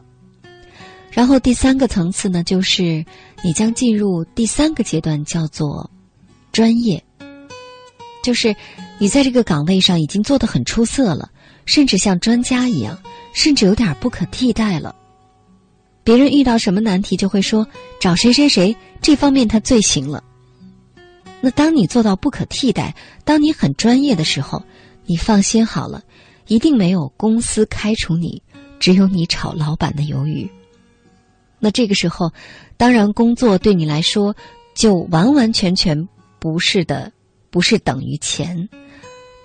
[1.09, 3.03] 然后第三个层次呢，就是
[3.43, 5.89] 你将进入第三个阶段，叫做
[6.51, 7.03] 专业，
[8.23, 8.55] 就是
[8.99, 11.31] 你在这个岗位上已经做得很出色了，
[11.65, 12.95] 甚至像专家一样，
[13.33, 14.95] 甚至有点不可替代了。
[16.03, 17.67] 别人遇到什么难题，就会说
[17.99, 20.23] 找谁谁谁，这方面他最行了。
[21.45, 24.63] 那当你做到不可替代，当你很专业的时候，
[25.05, 26.01] 你放心好了，
[26.47, 28.41] 一定没有公司开除你，
[28.79, 30.49] 只有你炒老板的鱿鱼。
[31.59, 32.31] 那这个时候，
[32.77, 34.37] 当然工作对你来说
[34.73, 36.07] 就完完全全
[36.39, 37.11] 不是的，
[37.49, 38.69] 不是等于钱，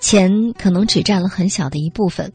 [0.00, 2.32] 钱可能只占了很小的一部分，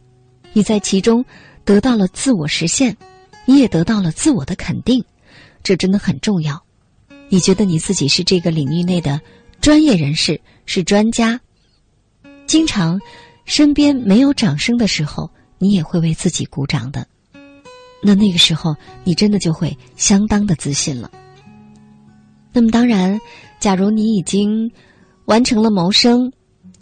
[0.51, 1.23] 你在其中
[1.63, 2.97] 得到了自我实现，
[3.45, 5.05] 你也得到了自我的肯定，
[5.63, 6.61] 这真的很重要。
[7.29, 9.21] 你觉得你自己是这个领域内的
[9.63, 11.39] 专业人士，是专家，
[12.45, 12.99] 经常
[13.45, 17.07] 身边没有掌声的时候，你也会为自己鼓掌的。
[18.01, 21.09] 那那个时候，你真的就会相当的自信了。
[22.51, 23.17] 那么，当然，
[23.61, 24.69] 假如你已经
[25.27, 26.33] 完成了谋生，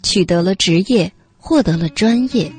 [0.02, 2.50] 取得了职业，获得了专业，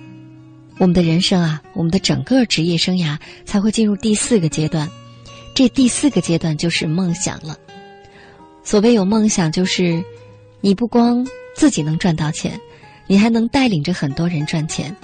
[0.78, 4.90] 我们的人生啊，我们的整个职业生涯才会进入第四个阶段。
[5.54, 7.58] 这第四个阶段就是梦想了。
[8.66, 10.02] 所谓有梦想，就是
[10.66, 12.58] 你不光自己能赚到钱，
[13.06, 14.96] 你还能带领着很多人赚钱。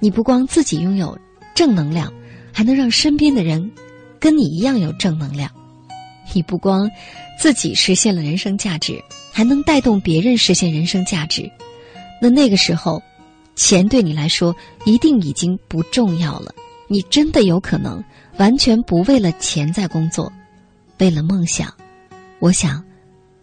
[0.00, 1.16] 你不光自己拥有
[1.54, 2.12] 正能量。
[2.56, 3.70] 还能让身边的人
[4.18, 5.50] 跟你一样有正能量。
[6.32, 6.90] 你不光
[7.38, 8.98] 自己实现了人生价值，
[9.30, 11.52] 还能带动别人实现人生价值。
[12.18, 13.02] 那那个时候，
[13.56, 16.54] 钱对你来说一定已经不重要了。
[16.88, 18.02] 你真的有可能
[18.38, 20.32] 完全不为了钱在工作，
[20.96, 21.70] 为了梦想。
[22.38, 22.82] 我想，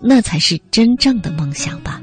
[0.06, 2.03] 那才是真正的梦想吧。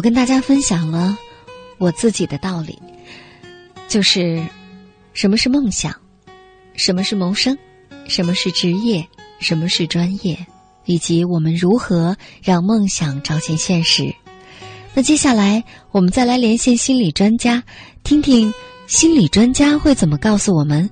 [0.00, 1.14] 我跟大家分享了
[1.76, 2.78] 我自己的道理，
[3.86, 4.42] 就是
[5.12, 5.94] 什么是梦想，
[6.72, 7.54] 什么是谋生，
[8.08, 9.06] 什么是职业，
[9.40, 10.46] 什么是专业，
[10.86, 14.10] 以及我们如何让梦想照进现实。
[14.94, 17.62] 那接下来，我们再来连线心理专家，
[18.02, 18.54] 听听
[18.86, 20.88] 心理专家会怎么告诉我们，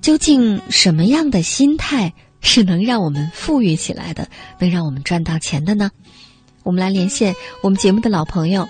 [0.00, 4.28] 究竟什么样的心态是能让我们富裕起来的，
[4.60, 5.90] 能让我们赚到钱的呢？
[6.62, 8.68] 我们来连线我们节目的老朋友，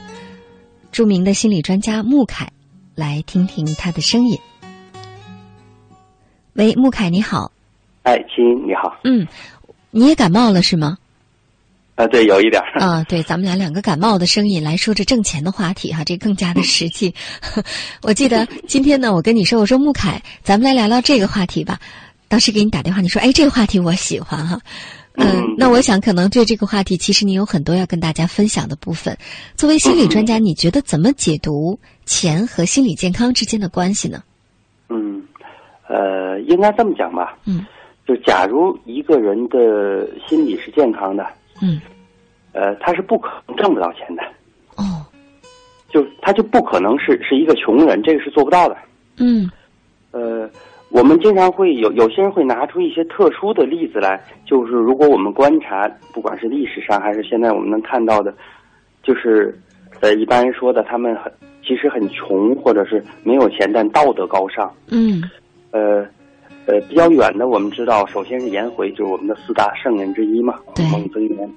[0.91, 2.49] 著名的心理专家穆凯，
[2.95, 4.39] 来听听他的声音。
[6.55, 7.51] 喂，穆凯，你好。
[8.03, 8.95] 哎，亲，你好。
[9.05, 9.27] 嗯，
[9.91, 10.99] 你也感冒了是吗？
[11.95, 12.63] 啊，对，有一点。
[12.81, 17.15] 啊，对，咱们俩两个感冒的声音来说这挣钱的话题哈，这更加的实际。
[18.03, 21.79] 我记得今天呢，我跟你说，我说穆凯，咱们来聊聊这个话题吧。
[22.29, 24.59] 当时给你打电话，你说，哎，这个话题我喜欢哈。
[25.15, 29.15] 嗯，那我想可能对这个话题，其实你有很多要跟大家分享的部分。
[29.57, 34.23] 作为心理专家，你觉得怎么解读钱和心理健康之间的关系呢？
[34.89, 35.23] 嗯，
[35.87, 37.37] 呃，应该这么讲吧。
[37.45, 37.67] 嗯，
[38.07, 41.27] 就假如一个人的心理是健康的，
[41.61, 41.79] 嗯，
[42.53, 44.23] 呃，他是不可能挣不到钱的。
[44.77, 45.05] 哦，
[45.91, 48.77] 就他就不可能是是一个穷人，这个是做不到的。
[49.19, 49.51] 嗯，
[50.13, 50.49] 呃。
[50.93, 58.33] 我们经常会有有些人会拿出一些特殊的例子来，就是如果我们观察，不管是历史上还是现在我们能看到的，
[59.03, 59.59] 就是
[60.01, 61.33] 呃一般人说的他们很
[61.67, 64.71] 其实很穷，或者是没有钱但道德高尚。
[64.91, 65.23] 嗯，
[65.71, 66.07] 呃
[66.67, 70.59] 呃比较远的，我们知道，首先是颜回，就是我们的四大圣人之一嘛，
[70.93, 71.51] 孟曾源，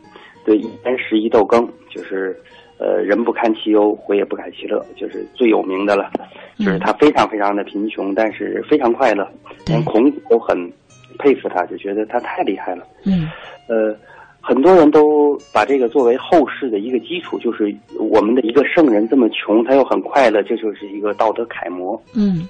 [0.45, 2.39] 对一簪食一豆羹，就是
[2.78, 6.11] 呃人不堪其忧，回也不改其乐，就是最有名的了。
[6.57, 9.28] 就是他非常非常的贫穷，但是非常快乐。
[9.67, 10.57] 连孔子都很
[11.19, 12.88] 佩服他，就觉得他太厉害了。
[13.03, 13.28] 嗯，
[13.67, 13.93] 呃，
[14.39, 22.01] 很多人都把这个作为后世的一个基础，就是我们的一个圣人这么穷，他又很快乐，这就是一个道德楷模。
[22.15, 22.47] 嗯，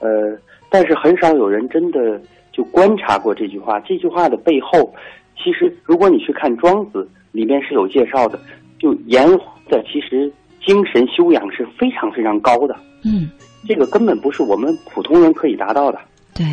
[0.00, 0.36] 呃，
[0.68, 2.20] 但是很少有人真的
[2.50, 3.78] 就观察过这句话。
[3.80, 4.92] 这句话的背后，
[5.40, 8.36] 其实如果你去看《庄子》里面是有介绍的，
[8.80, 10.32] 就颜回的其实
[10.64, 12.76] 精神修养是非常非常高的。
[13.02, 13.30] 嗯，
[13.66, 15.98] 这个根本不是我们普通人可以达到的。
[16.34, 16.46] 对。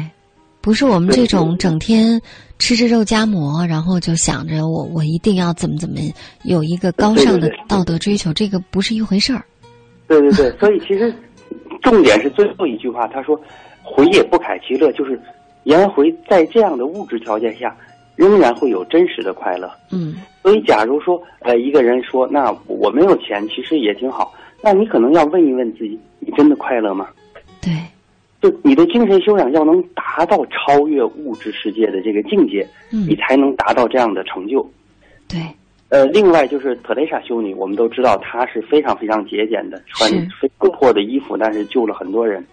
[0.63, 2.21] 不是我们这种整天
[2.59, 5.95] 吃着肉夹馍，然后就想着我我一定要怎么怎么
[6.43, 9.43] 有一个高尚的道德追求，这个不是一回事儿。
[10.07, 11.11] 对对对，所以其实
[11.81, 13.35] 重点是最后一句话，他说
[13.81, 15.19] “回也不凯其乐”，就是
[15.63, 17.75] 颜回在这样的物质条件下，
[18.29, 19.71] 仍然会有真实的快乐。
[19.91, 20.15] 嗯。
[20.43, 27.07] 所以，假如说呃一个人说，那我没有钱，其实也挺好，那你可能要问一问自己，你真的快乐吗？
[27.61, 27.71] 对。
[28.41, 34.67] 就你的精神修养要能达到超越物质世界的这个境界，嗯，你才能达到这样的成就。
[35.29, 35.39] 对，
[35.89, 40.09] 呃，另外就是特蕾莎修女，我们都知道她是非常非常节俭的，穿
[40.41, 42.43] 非常破的衣服，但是救了很多人。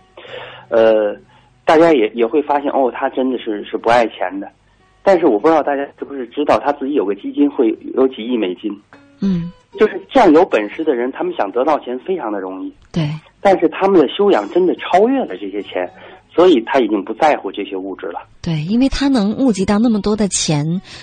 [0.69, 1.17] 呃，
[1.65, 4.47] 大家也也会发现，哦，她真的是是不爱钱的。
[5.09, 8.71] 但是我不知道大家是不是知道，他自己有个基金会，有几亿美金。
[9.23, 12.71] 嗯，就是这样有本事的人，他们想得到钱非常的容易。
[12.93, 13.09] 对。
[13.41, 15.91] 但是他们的修养真的超越了这些钱，
[16.31, 18.21] 所以他已经不在乎这些物质了。
[18.43, 20.63] 对，因为他能募集到那么多的钱，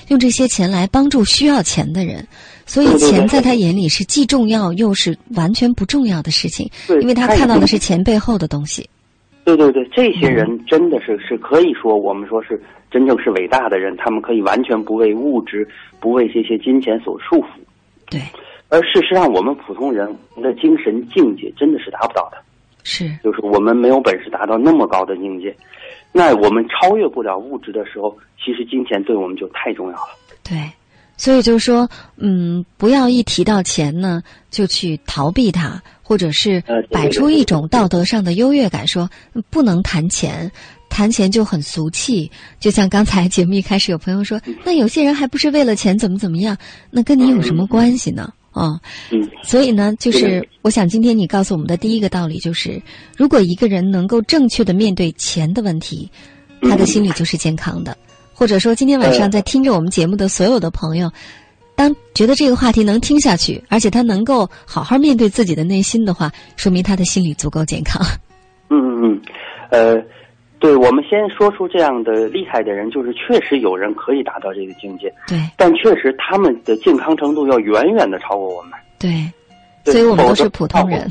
[0.09, 2.27] 用这些钱来帮助需要钱的人，
[2.67, 6.69] 所以钱在他眼里是既重要又是完全不重要的事情。
[6.85, 8.87] 对因为他看到的是钱背后的东西。
[9.43, 12.61] 对对对，这些人真的是是可以说我们说是
[12.95, 15.67] 真正是伟大的人，他们可以完全不为物质、
[15.99, 17.47] 不为这些金钱所束缚。
[18.09, 18.21] 对。
[18.69, 20.07] 而事实上，我们普通人
[20.41, 22.37] 的精神境界真的是达不到的，
[22.85, 25.53] 是，就是我们没有本事达到那么高的境界，
[26.13, 30.07] 那我们超越不了物质的时候，其实金钱对我们就太重要了。
[30.41, 30.57] 对，
[31.17, 39.09] 所以就是说，嗯，不要一提到钱呢，就去逃避它，或者是摆出一种道德上的优越感，说
[39.49, 40.51] 不能谈钱，
[40.87, 42.29] 谈钱就很俗气。
[42.59, 46.55] 就像刚才节目一开始有朋友说，那有些人还不是为了钱怎么怎么样，
[46.91, 48.31] 那跟你有什么关系呢？
[48.51, 48.79] 啊，
[49.11, 52.79] 嗯，所以呢，就是我想今天你告诉我们的第一个道理就是，
[53.17, 56.07] 如果一个人能够正确的面对钱的问题，
[56.61, 57.97] 他的心理就是健康的。
[58.37, 61.09] 或者说，今天晚上在听着我们节目的所有的朋友，
[61.75, 68.01] 当觉得这个话题能听下去，而且他能够好好面对自己的内心的话，说明他的心理足够健康。
[68.69, 69.21] 嗯嗯嗯，
[69.69, 70.03] 呃。
[70.57, 75.13] 对，我们先说出这样的厉害的人，就是确实有人可以达到这个境界。
[75.27, 78.71] 对，但确实他们的健康程度要远远的超过我们。
[78.97, 79.29] 对，
[79.83, 81.07] 所以我们都是普通人。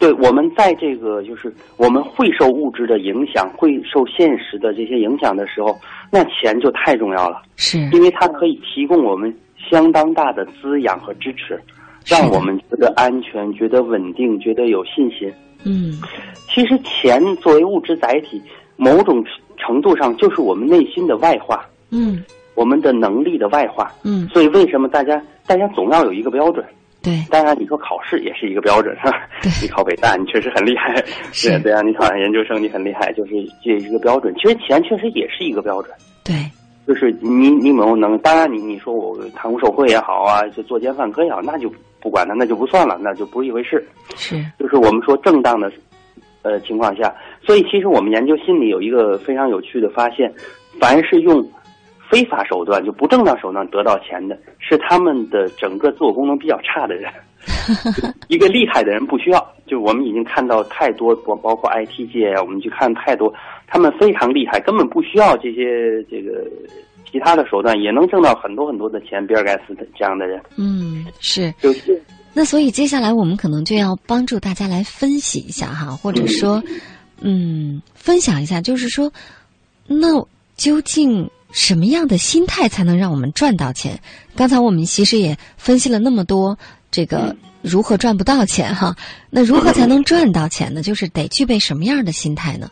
[0.00, 5.78] 对，我们在这个就是我们会受物质的影响，会受现实的这些影响的时候，
[6.10, 7.42] 那钱就太重要了。
[7.56, 9.32] 是，因为它可以提供我们
[9.68, 11.60] 相当大的滋养和支持，
[12.06, 15.32] 让我们觉得安全、觉得稳定、觉得有信心。
[15.64, 16.00] 嗯，
[16.48, 18.40] 其实钱作为物质载体。
[18.82, 19.22] 某种
[19.58, 26.64] 程度上就是我们内心的外化，嗯，我们的能力的外化，嗯，所以为什么大家大家总要有一个标准？
[27.02, 29.28] 对，当然你说考试也是一个标准， 是吧，
[29.60, 30.94] 你考北大你确实很厉害，
[31.44, 33.32] 对，对啊，你考上研究生你很厉害，就是
[33.62, 34.34] 这一个标准。
[34.36, 35.94] 其实钱确实也是一个标准，
[36.24, 36.36] 对，
[36.90, 38.18] 就是你你有没有能？
[38.18, 43.86] 当然你你说我贪污受贿也好啊，就作奸犯科也好，那就不管了，那就不算了，那就不是一回事。
[44.16, 45.70] 是，就是我们说正当的。
[46.42, 50.32] 呃，情况下，所以其实我们研究心理有一个非常有趣的发现，
[50.80, 51.46] 凡是用
[52.10, 57.12] 非法手段就不正当手段得到钱的，是他们的整个自我功能比较差的人。
[58.28, 63.32] 一个厉害的人不需要，就我们已经看到太多，包包括 IT 界啊，我们去看太多，
[63.66, 66.44] 他们非常厉害，根本不需要这些这个
[67.10, 69.26] 其他的手段，也能挣到很多很多的钱。
[69.26, 71.52] 比尔盖茨的这样的人，嗯，是。
[71.60, 72.00] 就是
[72.32, 76.62] 那所以接下来我们可能就要帮助大家来分析一下哈，或者说，
[77.20, 79.10] 嗯，分享一下，就是说，
[79.88, 80.24] 那
[80.56, 83.98] 究竟什么样的心态才能让我们赚到钱？
[84.36, 86.56] 刚才我们其实也分析了那么多，
[86.90, 88.94] 这个如何赚不到钱哈？
[89.30, 90.82] 那如何才能赚到钱呢？
[90.82, 92.68] 就是得具备什么样的心态呢？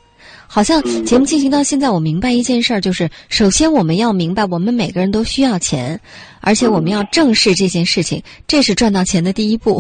[0.47, 6.01] 好像节目进行到现在，我明白一件事儿，就是首先我们要明白，我们每个人都需要钱，
[6.41, 9.79] 而且我们要正视这件事情，这是赚到钱的第一步。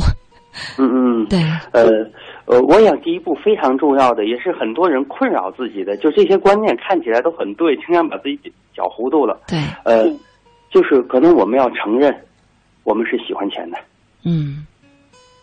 [0.77, 1.41] 嗯嗯， 对。
[1.73, 1.89] 呃
[2.45, 9.39] 呃，我想第一步非常重要的，也是很多人困扰自己的，就这些观念看起来都很对，经常把自己搅糊涂了。
[9.47, 9.59] 对。
[9.85, 10.05] 呃，
[10.71, 12.15] 就是可能我们要承认，
[12.85, 13.77] 我们是喜欢钱的。
[14.29, 14.67] 嗯。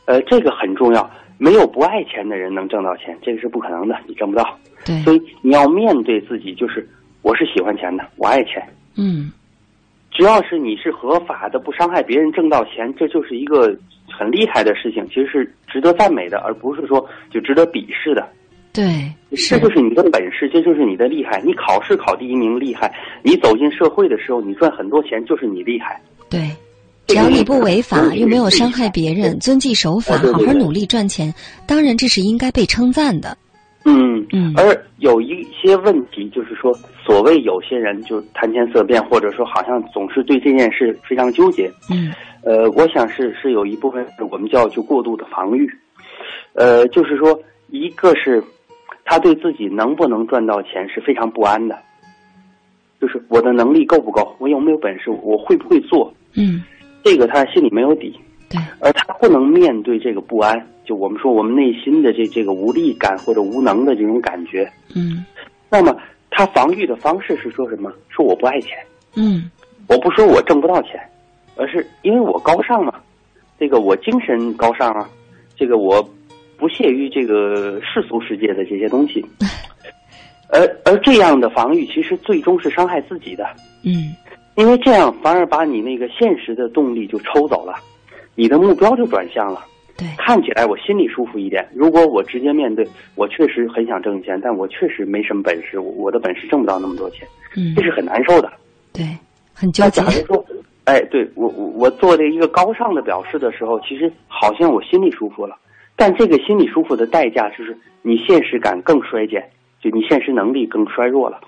[0.05, 1.09] 呃，这个很重要。
[1.37, 4.57] 没有不爱钱的人能挣到钱，这个是不可能的，你挣不到。
[4.85, 6.87] 对，所以你要面对自己，就是
[7.23, 8.63] 我是喜欢钱的，我爱钱。
[8.95, 9.31] 嗯，
[10.11, 13.77] 只要是你是合法的，不伤害别人，挣到钱，这就是一个
[14.09, 18.25] 很厉害的事情，其实是值得赞美的，而不是说就值得鄙视的。
[18.71, 19.11] 对，
[19.49, 21.41] 这就是你的本事，这就是你的厉害。
[21.41, 25.99] 你考试考第一名厉害，你走进社会的时候，你赚很多钱就是你厉害。
[26.29, 26.49] 对，
[27.07, 31.33] 只要你不违法，又没有伤害别人，遵纪守法，好好努力赚钱，
[31.67, 33.37] 当然这是应该被称赞的。
[33.85, 34.53] 嗯嗯。
[34.57, 36.73] 而有一些问题，就是说，
[37.05, 41.71] 所谓有些人就谈钱色变，或者说好像总是对这件事非常纠结。
[41.89, 42.11] 嗯。
[42.43, 45.67] 呃，我想是是有一部分我们叫就过度的防御。
[46.53, 47.39] 呃，就是说，
[47.69, 48.43] 一个是。
[49.07, 51.77] 他对自己能不能赚到钱是非常不安的，
[52.99, 56.11] 就是我的能力够不够，我有没有本事，我会不会做？
[56.33, 56.63] 嗯，
[57.05, 58.19] 这个他心里没有底。
[58.49, 64.69] 对，而他不能面对这个不安，就我们说我们内心的这这个无力感或者无能的这种感觉。
[64.93, 65.23] 嗯，
[65.69, 65.95] 那么
[66.29, 67.93] 他防御的方式是说什么？
[68.09, 68.77] 说我不爱钱。
[69.15, 69.49] 嗯，
[69.87, 70.99] 我不说我挣不到钱，
[71.55, 72.95] 而是因为我高尚嘛，
[73.59, 75.09] 这个我精神高尚啊，
[75.55, 76.05] 这个我。
[76.57, 79.21] 不屑于这个世俗世界的这些东西，
[80.47, 83.45] 而而这样的防御其实最终是伤害自己的。
[83.83, 84.15] 嗯，
[84.55, 87.75] 因为这样反而把你那个现实的动力就抽走了，
[88.35, 89.65] 你的目标就转向了。
[89.97, 91.65] 对，看起来我心里舒服一点。
[91.73, 92.85] 如果我直接面对，
[93.15, 97.25] 我确实很想挣钱，但我确实没什么本事，我的本事挣不到那么多钱。
[97.55, 98.51] 嗯，这是很难受的。
[98.91, 99.05] 对，
[99.53, 100.01] 很纠结。
[100.01, 100.45] 假如说，
[100.83, 105.55] 哎，对我我我做了一个高尚的表示的时候，其实好像我心里舒服了。
[105.95, 109.49] 但这个心里舒服的代价就是你现实感更衰减，
[109.81, 111.39] 就你现实能力更衰弱了。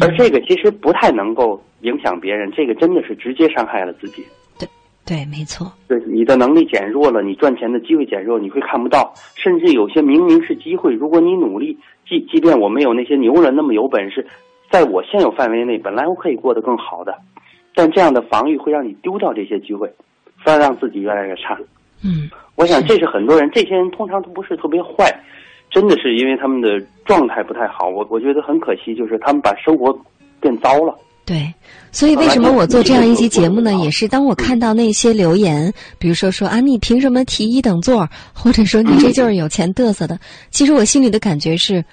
[0.00, 4.24] 而这个其实不太能够影响别人，这个真的是直接伤害了自己。
[4.58, 4.68] 对，
[5.04, 5.72] 对，没错。
[5.88, 11.78] 对，你的能力减弱了，你赚钱的机会减弱，你会看不到，甚至有些明明是机会，如果你努力，
[12.08, 14.26] 即即便我没有那些牛人那么有本事，
[14.70, 17.16] 在我现有范围内，本来我可以过得更好的，
[17.74, 19.90] 但这样的防御会让你丢掉这些机会，
[20.44, 21.58] 反而让自己越来越差。
[22.04, 22.28] 嗯。
[22.56, 25.08] 我想，这是很多人，这些人通常都不是特别坏，
[25.70, 27.88] 真的是因为他们的状态不太好。
[27.88, 29.96] 我我觉得很可惜，就是他们把生活
[30.40, 30.96] 变糟了。
[31.24, 31.52] 对，
[31.92, 33.74] 所以为什么我做这样一期节目呢？
[33.84, 40.18] 也是当我看到那些留言，比如说说啊，你凭什么提一等座，或者说你这就是有钱嘚瑟的。
[40.50, 41.84] 其实我心里的感觉是，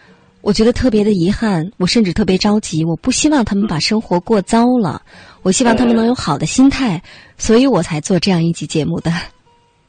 [0.41, 2.85] 我觉得特别的遗憾，我甚至特别着急。
[2.85, 5.01] 我不希望他们把生活过糟了，
[5.43, 7.01] 我希望他们能有好的心态，
[7.37, 9.11] 所以我才做这样一期节目的。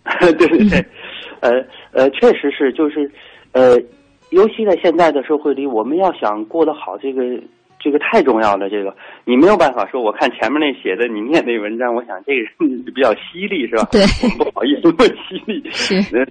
[0.20, 0.84] 对对对，
[1.40, 1.50] 呃
[1.92, 3.08] 呃，确实是，就是，
[3.56, 3.80] 呃，
[4.28, 7.22] 尤其在现在的社会里，我们要想过得好，这个
[7.80, 8.68] 这个太重要了。
[8.68, 8.94] 这个
[9.24, 13.88] 你没有办法说，我看前面那写的，你念那文章，我想这个人比较犀利，是吧？
[13.90, 14.02] 对，
[14.36, 15.62] 不好意思，问犀利。
[15.72, 16.28] 是，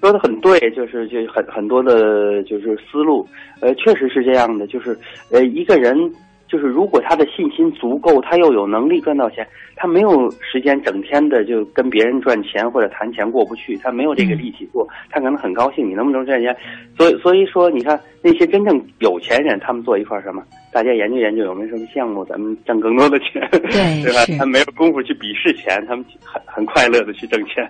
[0.00, 3.28] 说的很对，就是就很很多的，就是思路，
[3.60, 4.98] 呃，确实是这样的，就是
[5.30, 6.10] 呃，一个人。
[6.54, 9.44] 就是如果他的信心足够，他又有能力赚到钱，
[9.74, 16.56] 他没有时间整天的就跟别人赚钱或者谈钱过不去，他没有这个力气做，他可能很高兴你能不能赚钱。
[16.96, 20.44] 所以所以说，你看那些真正有钱人，他们坐一块儿什么？
[20.74, 24.26] 大家研究研究有没有什么项目，咱们挣更多的钱，对 对吧？
[24.36, 27.62] 他没有功夫去鄙视钱，他们很很快乐的去挣钱，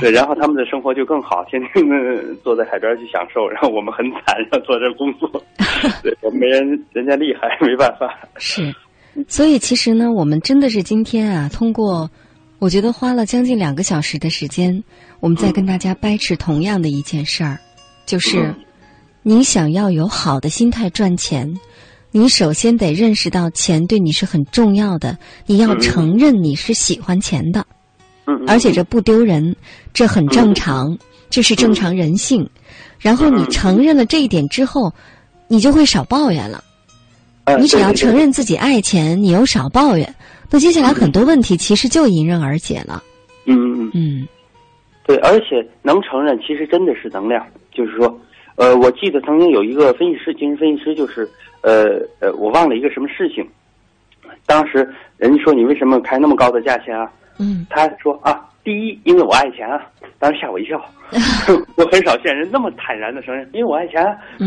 [0.00, 5.30] 对，然后他们的生活就更好，天天的坐在海边去享受，然后我们很惨，要坐这工作，
[6.02, 8.12] 对，我们没人人家厉害，没办法。
[8.38, 8.74] 是，
[9.28, 12.10] 所以其实呢，我们真的是今天啊，通过，
[12.58, 14.82] 我觉得花了将近两个小时的时间，
[15.20, 17.58] 我们在跟大家掰扯同样的一件事儿，
[18.06, 18.52] 就是，
[19.22, 21.48] 你想要有好的心态赚钱，
[22.12, 27.64] 你首先得认识到钱对你是很重要的，你要承认你是喜欢钱的，
[28.46, 29.54] 而且这不丢人，
[29.92, 30.98] 这很正常，
[31.28, 32.48] 这是正常人性。
[32.98, 34.92] 然后你承认了这一点之后，
[35.48, 36.62] 你就会少抱怨了。
[37.58, 40.14] 你只要承认自己爱钱，你又少抱怨，
[40.50, 43.02] 那接下来很多问题其实就迎刃而解了。
[43.46, 44.28] 嗯嗯嗯，
[45.06, 47.44] 对，而且能承认，其实真的是能量。
[47.72, 48.20] 就是说，
[48.56, 51.28] 呃，我记得曾经有一个分析师，精神分析师，就是
[51.62, 53.46] 呃呃，我忘了一个什么事情。
[54.46, 57.10] 当时人家说你为什么开那么高的价钱啊？
[57.38, 58.46] 嗯，他说啊。
[58.62, 59.80] 第一，因为我爱钱啊，
[60.18, 60.78] 当时吓我一跳。
[61.78, 64.04] 我很少见人那么坦然的承认，因为我爱钱。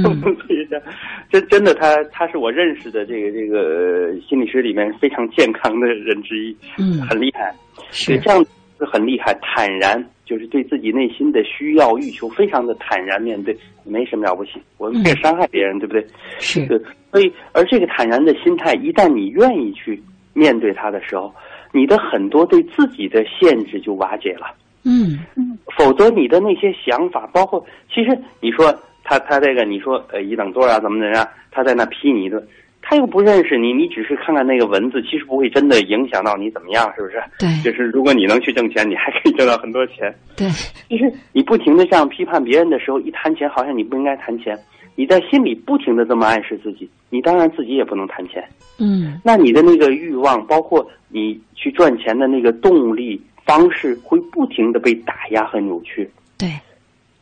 [1.31, 6.55] 这真的，他他是我认识的这个这个心理学里面非常健康的人之一。
[6.77, 7.51] 嗯，很厉害。
[7.89, 14.61] 是这样子很厉害，坦然就是对自己内心的需要欲求非常的坦然面对，没什么了不起。
[14.77, 16.05] 我们也伤害别人，对不对？
[16.37, 16.85] 是。
[17.13, 20.03] 所以，而这个坦然的心态，一旦你愿意去
[20.33, 21.33] 面对它的时候。
[21.75, 24.45] 你的很多对自己的限制就瓦解了，
[24.83, 28.71] 嗯嗯，否则你的那些想法，包括其实你说
[29.03, 32.47] 他他这个你说呃一等座啊怎么怎么样，他在那批你一顿，
[32.79, 37.23] 他又不认识你，你只是看看那个文字，其实不会真的影响到你怎么样，是不是？
[37.39, 37.49] 对。
[37.63, 40.13] 就是如果你能去挣钱，你还可以挣到很多钱。
[40.37, 40.47] 对。
[40.87, 44.55] 其实你不停的这样批判别人的时候，一谈钱好像你不应该谈钱，
[44.95, 48.43] 你在心里不停的这么暗示自己，你当然自己也不能谈钱。
[48.77, 49.19] 嗯。
[49.23, 56.09] 那你的那个欲望，包括你去赚钱的那个动力方式，会不停的被打压和扭曲。
[56.37, 56.49] 对。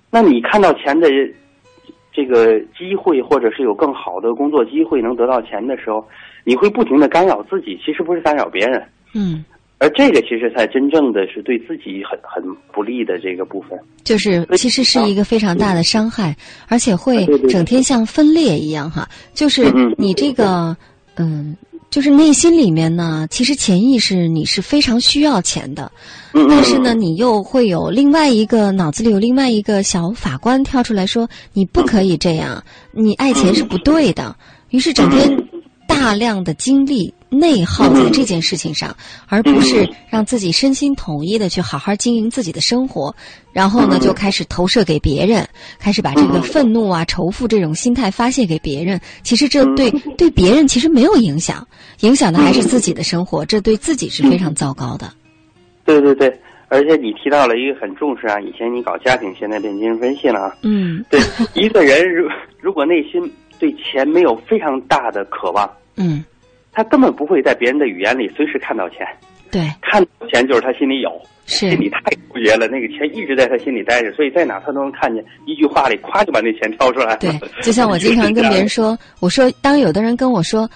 [0.10, 1.10] 那你看到钱的。
[2.14, 6.06] 这个机会，或者是有更好的工作机会，能得到钱的时候，
[6.44, 8.84] 你会不停的干扰自己，其实不是干扰别人。
[9.16, 9.46] 嗯，
[9.82, 13.78] 而这个其实才真正的是对自己很很不利的这个部分。
[14.04, 16.36] 就是其实是一个非常大的伤害，
[16.68, 19.10] 而且会整天像分裂一样哈。
[19.34, 19.66] 就是
[19.98, 20.78] 你这个，
[21.16, 21.58] 嗯。
[21.90, 25.92] 就是内心里面呢，其实潜意识你是非常需要钱的，
[26.32, 32.64] 但是呢，你又会有另外一个脑子里有另外一个小法官跳出来说，你不可以这样，
[32.94, 34.34] 你爱钱是不对的。
[34.70, 35.30] 于是整天
[35.86, 37.14] 大量的精力。
[37.34, 38.94] 内耗在这件事情上，
[39.28, 43.16] 而不是让自己身心统一的去好好经营自己的生活，
[43.54, 45.48] 然后呢，就开始投射给别人，
[45.80, 49.00] 开始把这个愤怒啊、仇富这种心态发泄给别人。
[49.24, 51.66] 其实这对对别人其实没有影响，
[52.02, 55.10] 影响的还是自己的生活，这对自己是非常糟糕的。
[55.86, 60.56] 对对对，而且你提到了一个很重视啊，以前你搞家庭，现在变精神分析了啊。
[60.64, 61.18] 嗯，对，
[61.54, 62.28] 一个人如
[62.60, 63.22] 如果内心
[63.58, 66.26] 对钱没有非常大的渴望，嗯。
[66.72, 69.06] 他根本不会在别人的语言里随时看到钱，
[69.52, 71.12] 对，看到钱就是他心里有，
[71.46, 77.16] 是心里太纠结了，那个钱一直在他心里待着，所以在哪他都能看见，一句话里咵就把那钱挑出来。
[77.18, 77.30] 对，
[77.62, 80.70] 就像我经常跟别人说， 我说当有的人跟我说。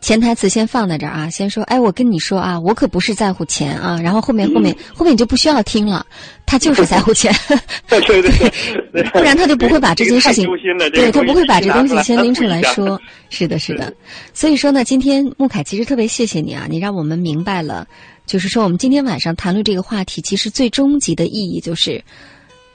[0.00, 6.06] 潜台词先放在这儿啊，先说，哎，我跟你说啊，我可不是在乎钱啊，然后后面后面后面你就不需要听了，
[6.44, 7.34] 他就是在乎钱，
[7.88, 10.46] 对对对，不然他就不会把这件事情，
[10.92, 13.92] 对他不会把这东西先拎出来说，是的，是的，
[14.32, 17.86] 所以说呢，今天穆凯其实特别谢谢你啊，你让我们明白了，
[18.26, 22.04] 就是说我们今天晚上谈论这个话题，其实最终极的意义就是，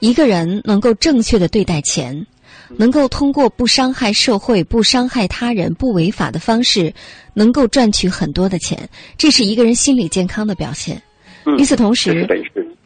[0.00, 2.26] 一个人能够正确的对待钱。
[2.76, 6.92] 能够通过不伤害社会、不伤害他人、不违法的方式，
[7.34, 11.00] 能够赚取很多的钱，这是一个人心理健康的表现。
[11.58, 12.26] 与此同时，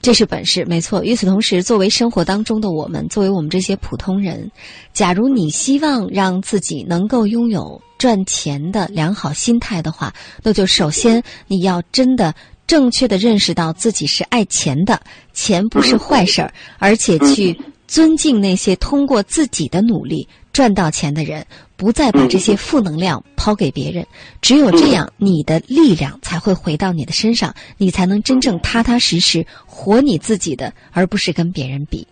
[0.01, 1.05] 这是本事，没错。
[1.05, 4.51] 与此同时，作为生活当中的我们，作为我们这些普通人，
[4.93, 10.13] 假如你希望让自己能够拥有赚钱的良好心态的话，
[10.43, 12.35] 那就首先你要真的
[12.67, 15.01] 正确的认识到自己是爱钱的，
[15.35, 17.59] 钱不是坏事儿，而且去。
[17.87, 24.07] 尊敬那些通过自己的努力赚到钱的人，不再把这些负能量抛给别人。
[24.41, 32.07] 只有这样，你的力量才会回到你的身上，你才能真正踏踏实实活你自己的，而不是跟别人比。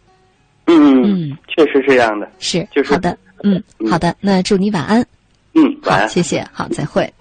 [0.67, 2.31] 嗯嗯，确实是这样的。
[2.39, 3.19] 是，就是好的。
[3.43, 4.15] 嗯，好的。
[4.21, 5.05] 那祝你晚安。
[5.55, 6.09] 嗯，晚安。
[6.09, 6.47] 谢谢。
[6.53, 7.13] 好，再会。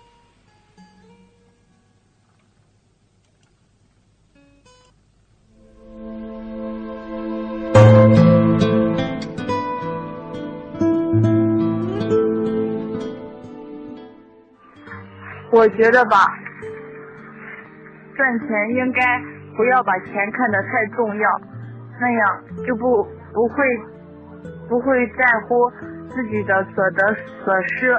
[15.54, 16.18] 我觉得吧，
[18.16, 19.22] 赚钱应该
[19.56, 21.42] 不要把钱看得太重要，
[22.02, 23.64] 那样就不不会
[24.68, 25.70] 不会在乎
[26.10, 27.96] 自己的所得所失。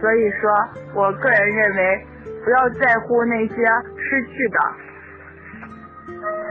[0.00, 0.50] 所以说
[0.92, 2.06] 我个人认为，
[2.44, 4.58] 不要在乎那些失去的，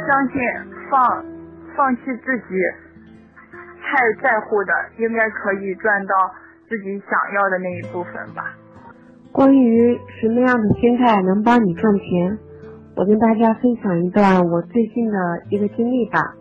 [0.07, 0.41] 相信
[0.89, 1.25] 放
[1.75, 2.55] 放弃自己
[3.83, 6.15] 太在乎的，应该可以赚到
[6.69, 8.55] 自己想要的那一部分吧。
[9.31, 12.37] 关于什么样的心态能帮你赚钱，
[12.97, 15.17] 我跟大家分享一段我最近的
[15.49, 16.35] 一个经历吧。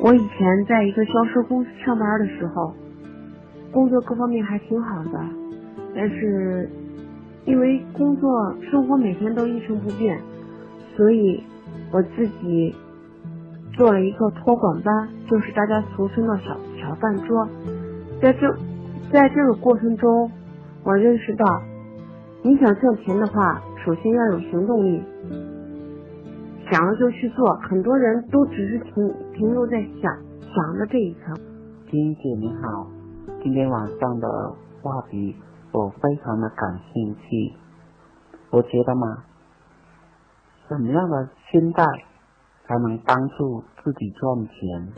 [0.00, 2.74] 我以前在一个销售公司上班的时候，
[3.72, 5.18] 工作各方面还挺好的，
[5.96, 6.68] 但是
[7.46, 10.20] 因为工作生活每天都一成不变，
[10.94, 11.42] 所以
[11.90, 12.74] 我自己
[13.72, 17.48] 做了一个托管班，就是大家俗称的小小饭桌。
[18.20, 18.54] 在这
[19.10, 20.30] 在这个过程中，
[20.84, 21.62] 我认识到。
[22.46, 25.02] 你想挣钱的话，首先要有行动力，
[26.70, 27.54] 想了就去做。
[27.54, 28.92] 很多人都只是停
[29.32, 31.34] 停留在想想的这一层。
[31.90, 32.86] 金姐你好，
[33.42, 34.28] 今天晚上的
[34.82, 35.34] 话题
[35.72, 37.54] 我非常的感兴趣。
[38.50, 39.24] 我觉得嘛，
[40.68, 41.82] 什么样的心态
[42.66, 44.92] 才能帮助自己赚钱？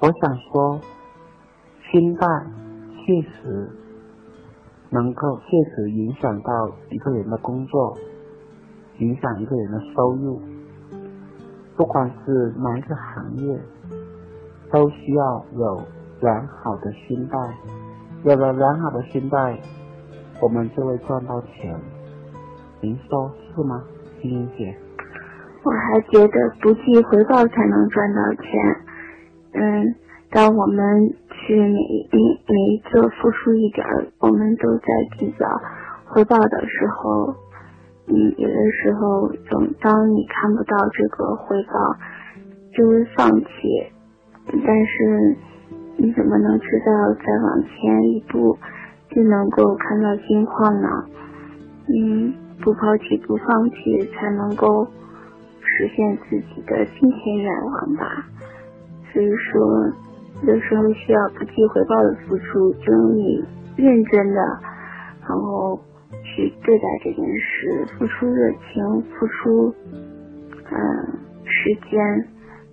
[0.00, 0.80] 我想说，
[1.92, 2.26] 心态
[3.04, 3.70] 确实。
[4.90, 7.96] 能够确实影响到一个人的工作，
[8.98, 10.40] 影响一个人的收入。
[11.76, 13.58] 不管是哪一个行业，
[14.70, 15.82] 都需要有
[16.20, 17.36] 良好的心态。
[18.24, 19.60] 有了良好的心态，
[20.40, 21.78] 我们就会赚到钱。
[22.80, 23.84] 您说是吗，
[24.20, 24.76] 青音姐？
[25.62, 28.76] 我还觉得不计回报才能赚到钱。
[29.52, 29.94] 嗯，
[30.30, 31.14] 当我们
[31.46, 31.78] 是每
[32.10, 32.18] 每
[32.48, 33.86] 每一个付出一点，
[34.18, 34.86] 我们都在
[35.18, 35.46] 计较
[36.06, 37.34] 回报的时候，
[38.08, 41.72] 嗯，有的时候，总当你看不到这个回报，
[42.74, 43.46] 就会放弃。
[44.64, 45.36] 但是，
[45.96, 48.58] 你怎么能知道再往前一步
[49.10, 50.88] 就能够看到金矿呢？
[51.88, 54.86] 嗯，不抛弃不放弃，才能够。
[55.78, 58.24] 实现自己的金钱愿望吧，
[59.12, 59.92] 所以说，
[60.42, 63.42] 有时候需要不计回报的付出，就你
[63.76, 64.40] 认真的，
[65.22, 65.80] 然后
[66.22, 69.74] 去对待这件事，付出热情，付出
[70.70, 70.76] 嗯
[71.44, 72.28] 时间，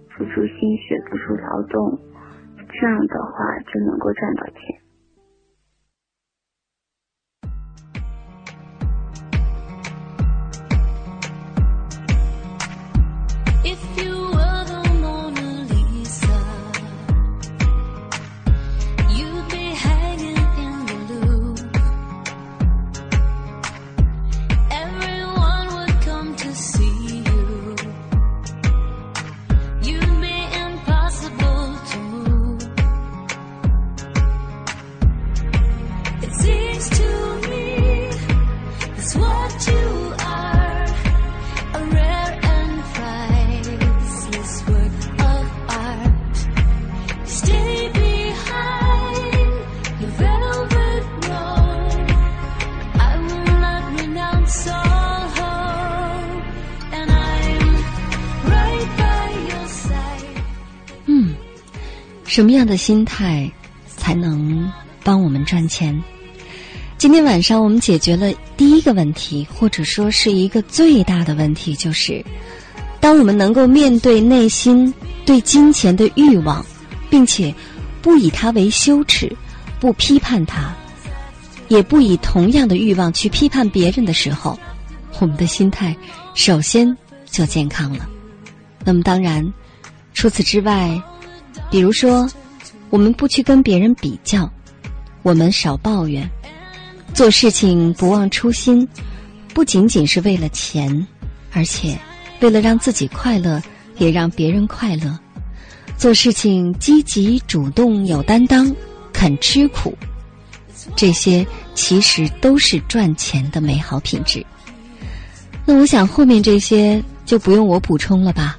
[0.10, 1.98] 付出心血，付出劳动，
[2.70, 4.83] 这样的话就能够赚到钱。
[62.64, 63.52] 样的心态
[63.86, 64.72] 才能
[65.04, 66.02] 帮我们赚钱？
[66.98, 72.24] 今天晚上我们解决了第一个问题，或者说是一个最大的问题，就是
[73.02, 74.94] 当我们能够面对内心
[75.26, 76.66] 对金钱的欲望，
[77.10, 77.54] 并且
[78.02, 79.30] 不以它为羞耻，
[79.82, 80.74] 不批判它，
[81.68, 84.58] 也不以同样的欲望去批判别人的时候，
[85.20, 85.94] 我们的心态
[86.34, 86.98] 首先
[87.30, 88.08] 就健康了。
[88.86, 89.54] 那么，当然，
[90.14, 90.98] 除此之外。
[91.70, 92.28] 比如说，
[92.94, 94.48] 我们不去跟别人比较，
[95.24, 96.30] 我们少抱怨，
[97.12, 98.88] 做事情不忘初心，
[99.52, 101.08] 不仅仅是为了钱，
[101.54, 101.98] 而且
[102.42, 103.60] 为了让自己快乐，
[103.98, 105.20] 也让别人快乐。
[105.98, 108.72] 做事情积极主动有担当，
[109.12, 109.98] 肯吃苦，
[110.96, 114.46] 这些其实都是赚钱的美好品质。
[115.66, 118.56] 那我想后面这些就不用我补充了吧？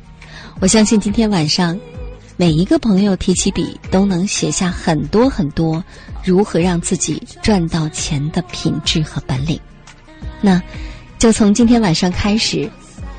[0.59, 1.79] 我相信今天晚上。
[2.37, 5.83] 每一个朋友提起笔，都能写下很多很多
[6.25, 9.59] 如何让自己赚到钱的品质和本领。
[10.41, 10.61] 那，
[11.19, 12.69] 就从今天晚上开始，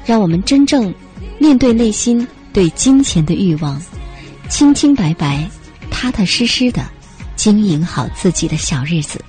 [0.05, 0.93] 让我们真正
[1.39, 3.81] 面对内心对金钱的欲望，
[4.49, 5.49] 清清白白、
[5.89, 6.83] 踏踏实实的
[7.37, 9.23] 经营好自己的小日子，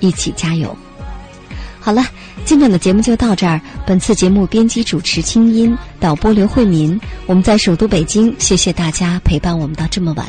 [0.00, 0.76] 一起加油！
[1.80, 2.04] 好了。
[2.44, 3.60] 今晚的节目就到这儿。
[3.86, 7.00] 本次节目编辑主持清音，导播刘慧民。
[7.26, 10.26] 我们在首都北京，谢谢大家陪伴我们到这么晚。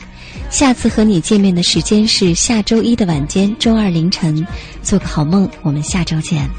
[0.49, 4.45] 下次和你见面的时间是下周一的晚间，周二凌晨。
[4.81, 6.49] 做个好梦，我们下周见。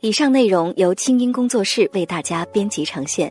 [0.00, 3.30] 以上内容由清音工作室为大家编辑呈现。